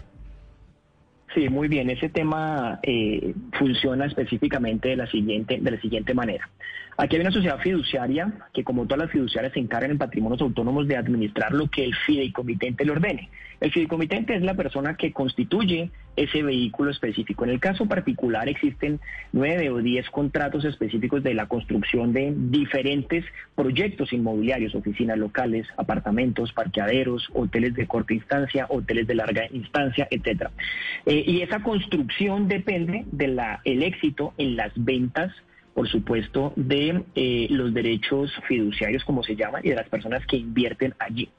Sí, 1.33 1.47
muy 1.49 1.67
bien. 1.67 1.89
Ese 1.89 2.09
tema 2.09 2.79
eh, 2.83 3.33
funciona 3.57 4.05
específicamente 4.05 4.89
de 4.89 4.97
la 4.97 5.07
siguiente 5.07 5.59
de 5.61 5.71
la 5.71 5.79
siguiente 5.79 6.13
manera. 6.13 6.49
Aquí 7.01 7.15
hay 7.15 7.23
una 7.23 7.31
sociedad 7.31 7.57
fiduciaria 7.57 8.31
que, 8.53 8.63
como 8.63 8.85
todas 8.85 9.05
las 9.05 9.11
fiduciarias, 9.11 9.53
se 9.53 9.59
encargan 9.59 9.89
en 9.89 9.97
patrimonios 9.97 10.39
autónomos 10.39 10.87
de 10.87 10.97
administrar 10.97 11.51
lo 11.51 11.67
que 11.67 11.83
el 11.83 11.95
fideicomitente 11.95 12.85
le 12.85 12.91
ordene. 12.91 13.29
El 13.59 13.71
fideicomitente 13.71 14.35
es 14.35 14.43
la 14.43 14.53
persona 14.53 14.95
que 14.97 15.11
constituye 15.11 15.89
ese 16.15 16.43
vehículo 16.43 16.91
específico. 16.91 17.43
En 17.43 17.49
el 17.49 17.59
caso 17.59 17.87
particular 17.87 18.47
existen 18.47 18.99
nueve 19.31 19.71
o 19.71 19.79
diez 19.79 20.07
contratos 20.11 20.63
específicos 20.63 21.23
de 21.23 21.33
la 21.33 21.47
construcción 21.47 22.13
de 22.13 22.35
diferentes 22.35 23.25
proyectos 23.55 24.13
inmobiliarios, 24.13 24.75
oficinas 24.75 25.17
locales, 25.17 25.65
apartamentos, 25.77 26.53
parqueaderos, 26.53 27.27
hoteles 27.33 27.73
de 27.73 27.87
corta 27.87 28.13
instancia, 28.13 28.67
hoteles 28.69 29.07
de 29.07 29.15
larga 29.15 29.47
instancia, 29.51 30.07
etcétera. 30.11 30.51
Eh, 31.07 31.23
y 31.25 31.41
esa 31.41 31.63
construcción 31.63 32.47
depende 32.47 33.05
del 33.11 33.39
éxito 33.81 34.35
en 34.37 34.55
las 34.55 34.71
ventas 34.75 35.33
por 35.73 35.87
supuesto, 35.87 36.53
de 36.55 37.03
eh, 37.15 37.47
los 37.49 37.73
derechos 37.73 38.31
fiduciarios, 38.47 39.03
como 39.05 39.23
se 39.23 39.35
llaman, 39.35 39.61
y 39.63 39.69
de 39.69 39.75
las 39.75 39.89
personas 39.89 40.25
que 40.25 40.37
invierten 40.37 40.93
allí. 40.99 41.29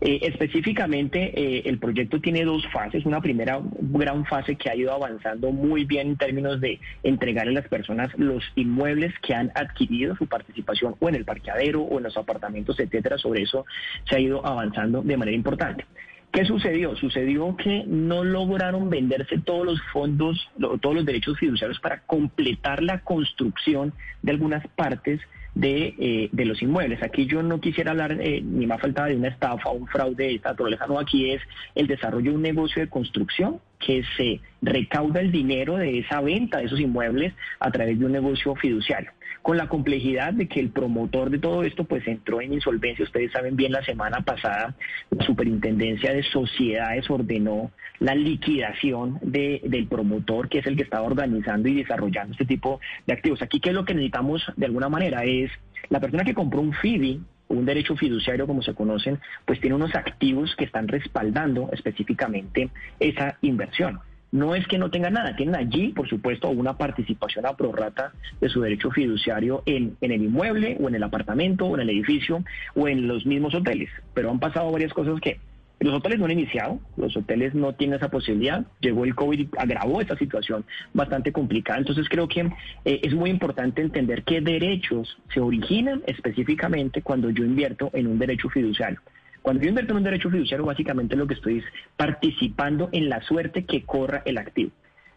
Eh, 0.00 0.20
específicamente, 0.22 1.32
eh, 1.34 1.62
el 1.66 1.78
proyecto 1.78 2.20
tiene 2.20 2.44
dos 2.44 2.66
fases. 2.72 3.04
Una 3.04 3.20
primera 3.20 3.60
gran 3.80 4.24
fase 4.24 4.56
que 4.56 4.70
ha 4.70 4.76
ido 4.76 4.92
avanzando 4.92 5.52
muy 5.52 5.84
bien 5.84 6.08
en 6.08 6.16
términos 6.16 6.60
de 6.60 6.80
entregarle 7.02 7.52
a 7.52 7.60
las 7.60 7.68
personas 7.68 8.10
los 8.16 8.42
inmuebles 8.56 9.12
que 9.20 9.34
han 9.34 9.52
adquirido 9.54 10.16
su 10.16 10.26
participación 10.26 10.94
o 10.98 11.08
en 11.08 11.16
el 11.16 11.24
parqueadero 11.24 11.82
o 11.82 11.98
en 11.98 12.04
los 12.04 12.16
apartamentos, 12.16 12.80
etcétera. 12.80 13.18
Sobre 13.18 13.42
eso 13.42 13.66
se 14.08 14.16
ha 14.16 14.20
ido 14.20 14.44
avanzando 14.46 15.02
de 15.02 15.16
manera 15.16 15.36
importante. 15.36 15.84
¿Qué 16.32 16.44
sucedió? 16.44 16.94
Sucedió 16.94 17.56
que 17.56 17.84
no 17.86 18.22
lograron 18.22 18.88
venderse 18.88 19.38
todos 19.38 19.66
los 19.66 19.82
fondos, 19.92 20.48
todos 20.80 20.94
los 20.94 21.04
derechos 21.04 21.36
fiduciarios 21.38 21.80
para 21.80 22.02
completar 22.02 22.82
la 22.84 23.00
construcción 23.00 23.92
de 24.22 24.30
algunas 24.30 24.64
partes 24.68 25.20
de, 25.56 25.94
eh, 25.98 26.28
de 26.30 26.44
los 26.44 26.62
inmuebles. 26.62 27.02
Aquí 27.02 27.26
yo 27.26 27.42
no 27.42 27.60
quisiera 27.60 27.90
hablar 27.90 28.16
eh, 28.20 28.40
ni 28.42 28.66
más 28.66 28.80
faltaba 28.80 29.08
de 29.08 29.16
una 29.16 29.28
estafa 29.28 29.70
un 29.70 29.88
fraude 29.88 30.24
de 30.24 30.34
esta 30.36 30.50
naturaleza, 30.50 30.86
no, 30.86 31.00
aquí 31.00 31.32
es 31.32 31.42
el 31.74 31.88
desarrollo 31.88 32.30
de 32.30 32.36
un 32.36 32.42
negocio 32.42 32.80
de 32.80 32.88
construcción 32.88 33.60
que 33.80 34.04
se 34.16 34.40
recauda 34.62 35.20
el 35.20 35.32
dinero 35.32 35.76
de 35.76 35.98
esa 35.98 36.20
venta 36.20 36.58
de 36.58 36.66
esos 36.66 36.78
inmuebles 36.78 37.34
a 37.58 37.72
través 37.72 37.98
de 37.98 38.04
un 38.04 38.12
negocio 38.12 38.54
fiduciario 38.54 39.10
con 39.42 39.56
la 39.56 39.68
complejidad 39.68 40.32
de 40.32 40.48
que 40.48 40.60
el 40.60 40.70
promotor 40.70 41.30
de 41.30 41.38
todo 41.38 41.62
esto 41.62 41.84
pues 41.84 42.06
entró 42.06 42.40
en 42.40 42.52
insolvencia. 42.52 43.04
Ustedes 43.04 43.32
saben 43.32 43.56
bien, 43.56 43.72
la 43.72 43.84
semana 43.84 44.20
pasada 44.20 44.74
la 45.10 45.24
Superintendencia 45.24 46.12
de 46.12 46.22
Sociedades 46.22 47.08
ordenó 47.10 47.70
la 47.98 48.14
liquidación 48.14 49.18
de, 49.22 49.60
del 49.64 49.86
promotor, 49.86 50.48
que 50.48 50.58
es 50.58 50.66
el 50.66 50.76
que 50.76 50.82
estaba 50.82 51.06
organizando 51.06 51.68
y 51.68 51.74
desarrollando 51.74 52.32
este 52.32 52.46
tipo 52.46 52.80
de 53.06 53.14
activos. 53.14 53.42
Aquí, 53.42 53.60
¿qué 53.60 53.70
es 53.70 53.74
lo 53.74 53.84
que 53.84 53.94
necesitamos 53.94 54.42
de 54.56 54.66
alguna 54.66 54.88
manera? 54.88 55.24
Es 55.24 55.50
la 55.88 56.00
persona 56.00 56.24
que 56.24 56.34
compró 56.34 56.60
un 56.60 56.72
FIDI, 56.72 57.20
un 57.48 57.64
derecho 57.66 57.96
fiduciario 57.96 58.46
como 58.46 58.62
se 58.62 58.74
conocen, 58.74 59.18
pues 59.44 59.60
tiene 59.60 59.76
unos 59.76 59.94
activos 59.94 60.54
que 60.56 60.64
están 60.64 60.88
respaldando 60.88 61.68
específicamente 61.72 62.70
esa 62.98 63.36
inversión. 63.42 64.00
No 64.32 64.54
es 64.54 64.66
que 64.66 64.78
no 64.78 64.90
tengan 64.90 65.14
nada, 65.14 65.34
tienen 65.34 65.56
allí, 65.56 65.88
por 65.88 66.08
supuesto, 66.08 66.48
una 66.50 66.76
participación 66.76 67.46
a 67.46 67.56
prorrata 67.56 68.12
de 68.40 68.48
su 68.48 68.60
derecho 68.60 68.90
fiduciario 68.90 69.62
en, 69.66 69.96
en 70.00 70.12
el 70.12 70.22
inmueble 70.22 70.76
o 70.80 70.88
en 70.88 70.94
el 70.94 71.02
apartamento 71.02 71.66
o 71.66 71.74
en 71.74 71.80
el 71.80 71.90
edificio 71.90 72.44
o 72.74 72.86
en 72.86 73.08
los 73.08 73.26
mismos 73.26 73.54
hoteles. 73.54 73.90
Pero 74.14 74.30
han 74.30 74.38
pasado 74.38 74.70
varias 74.70 74.92
cosas 74.92 75.20
que 75.20 75.40
los 75.80 75.94
hoteles 75.94 76.18
no 76.18 76.26
han 76.26 76.32
iniciado, 76.32 76.78
los 76.98 77.16
hoteles 77.16 77.54
no 77.54 77.72
tienen 77.72 77.96
esa 77.96 78.10
posibilidad. 78.10 78.66
Llegó 78.80 79.04
el 79.04 79.14
COVID 79.14 79.40
y 79.40 79.48
agravó 79.56 80.00
esta 80.00 80.16
situación 80.16 80.64
bastante 80.92 81.32
complicada. 81.32 81.78
Entonces 81.78 82.06
creo 82.08 82.28
que 82.28 82.40
eh, 82.84 83.00
es 83.02 83.14
muy 83.14 83.30
importante 83.30 83.80
entender 83.80 84.22
qué 84.24 84.42
derechos 84.42 85.16
se 85.32 85.40
originan 85.40 86.02
específicamente 86.06 87.00
cuando 87.00 87.30
yo 87.30 87.44
invierto 87.44 87.90
en 87.94 88.08
un 88.08 88.18
derecho 88.18 88.50
fiduciario. 88.50 89.00
Cuando 89.42 89.62
yo 89.62 89.68
invierto 89.68 89.92
en 89.92 89.98
un 89.98 90.04
derecho 90.04 90.30
fiduciario, 90.30 90.66
básicamente 90.66 91.16
lo 91.16 91.26
que 91.26 91.34
estoy 91.34 91.58
es 91.58 91.64
participando 91.96 92.88
en 92.92 93.08
la 93.08 93.22
suerte 93.22 93.64
que 93.64 93.84
corra 93.84 94.22
el 94.24 94.38
activo. 94.38 94.70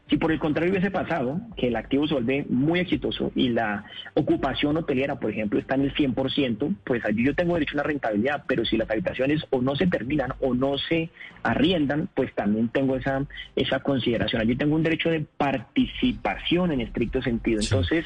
Si 0.09 0.17
por 0.17 0.31
el 0.31 0.39
contrario 0.39 0.71
hubiese 0.71 0.91
pasado, 0.91 1.39
que 1.55 1.67
el 1.67 1.75
activo 1.75 2.07
se 2.07 2.15
vuelve 2.15 2.45
muy 2.49 2.79
exitoso 2.79 3.31
y 3.35 3.49
la 3.49 3.85
ocupación 4.13 4.75
hotelera, 4.75 5.15
por 5.15 5.31
ejemplo, 5.31 5.59
está 5.59 5.75
en 5.75 5.83
el 5.83 5.93
100%, 5.93 6.75
pues 6.83 7.05
allí 7.05 7.25
yo 7.25 7.33
tengo 7.33 7.53
derecho 7.53 7.71
a 7.73 7.75
una 7.75 7.83
rentabilidad, 7.83 8.43
pero 8.45 8.65
si 8.65 8.75
las 8.75 8.89
habitaciones 8.89 9.45
o 9.49 9.61
no 9.61 9.75
se 9.75 9.87
terminan 9.87 10.33
o 10.41 10.53
no 10.53 10.77
se 10.77 11.09
arriendan, 11.41 12.09
pues 12.13 12.33
también 12.33 12.69
tengo 12.69 12.97
esa, 12.97 13.25
esa 13.55 13.79
consideración. 13.79 14.41
Allí 14.41 14.55
tengo 14.55 14.75
un 14.75 14.83
derecho 14.83 15.09
de 15.09 15.25
participación 15.37 16.71
en 16.71 16.81
estricto 16.81 17.21
sentido. 17.21 17.61
Entonces, 17.61 18.05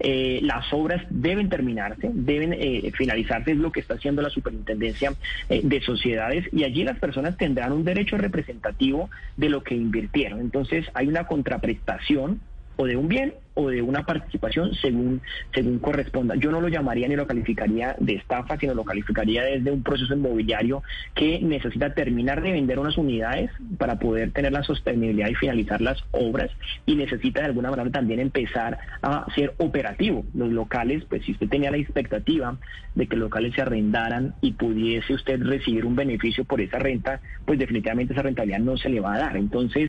eh, 0.00 0.40
las 0.42 0.72
obras 0.72 1.02
deben 1.10 1.48
terminarse, 1.48 2.10
deben 2.12 2.52
eh, 2.52 2.92
finalizarse, 2.94 3.52
es 3.52 3.58
lo 3.58 3.72
que 3.72 3.80
está 3.80 3.94
haciendo 3.94 4.22
la 4.22 4.30
Superintendencia 4.30 5.14
eh, 5.48 5.60
de 5.64 5.80
Sociedades, 5.80 6.46
y 6.52 6.64
allí 6.64 6.84
las 6.84 6.98
personas 6.98 7.36
tendrán 7.36 7.72
un 7.72 7.84
derecho 7.84 8.18
representativo 8.18 9.10
de 9.36 9.48
lo 9.48 9.62
que 9.62 9.74
invirtieron. 9.74 10.40
Entonces, 10.40 10.86
hay 10.94 11.08
una 11.08 11.26
contraprestación 11.38 12.40
o 12.76 12.86
de 12.86 12.96
un 12.96 13.08
bien 13.08 13.34
o 13.54 13.70
de 13.70 13.82
una 13.82 14.06
participación 14.06 14.72
según, 14.74 15.20
según 15.52 15.80
corresponda. 15.80 16.36
Yo 16.36 16.52
no 16.52 16.60
lo 16.60 16.68
llamaría 16.68 17.08
ni 17.08 17.16
lo 17.16 17.26
calificaría 17.26 17.96
de 17.98 18.14
estafa, 18.14 18.56
sino 18.56 18.72
lo 18.72 18.84
calificaría 18.84 19.42
desde 19.42 19.72
un 19.72 19.82
proceso 19.82 20.14
inmobiliario 20.14 20.84
que 21.14 21.40
necesita 21.40 21.92
terminar 21.92 22.40
de 22.40 22.52
vender 22.52 22.78
unas 22.78 22.96
unidades 22.96 23.50
para 23.76 23.98
poder 23.98 24.30
tener 24.30 24.52
la 24.52 24.62
sostenibilidad 24.62 25.28
y 25.28 25.34
finalizar 25.34 25.80
las 25.80 25.98
obras 26.12 26.50
y 26.86 26.94
necesita 26.94 27.40
de 27.40 27.46
alguna 27.46 27.70
manera 27.70 27.90
también 27.90 28.20
empezar 28.20 28.78
a 29.02 29.26
ser 29.34 29.54
operativo. 29.58 30.24
Los 30.34 30.52
locales, 30.52 31.04
pues 31.08 31.24
si 31.24 31.32
usted 31.32 31.48
tenía 31.48 31.72
la 31.72 31.78
expectativa 31.78 32.56
de 32.94 33.08
que 33.08 33.16
los 33.16 33.26
locales 33.26 33.54
se 33.54 33.62
arrendaran 33.62 34.34
y 34.40 34.52
pudiese 34.52 35.14
usted 35.14 35.42
recibir 35.42 35.84
un 35.84 35.96
beneficio 35.96 36.44
por 36.44 36.60
esa 36.60 36.78
renta, 36.78 37.20
pues 37.44 37.58
definitivamente 37.58 38.12
esa 38.12 38.22
rentabilidad 38.22 38.60
no 38.60 38.76
se 38.76 38.88
le 38.88 39.00
va 39.00 39.14
a 39.14 39.18
dar. 39.18 39.36
Entonces... 39.36 39.88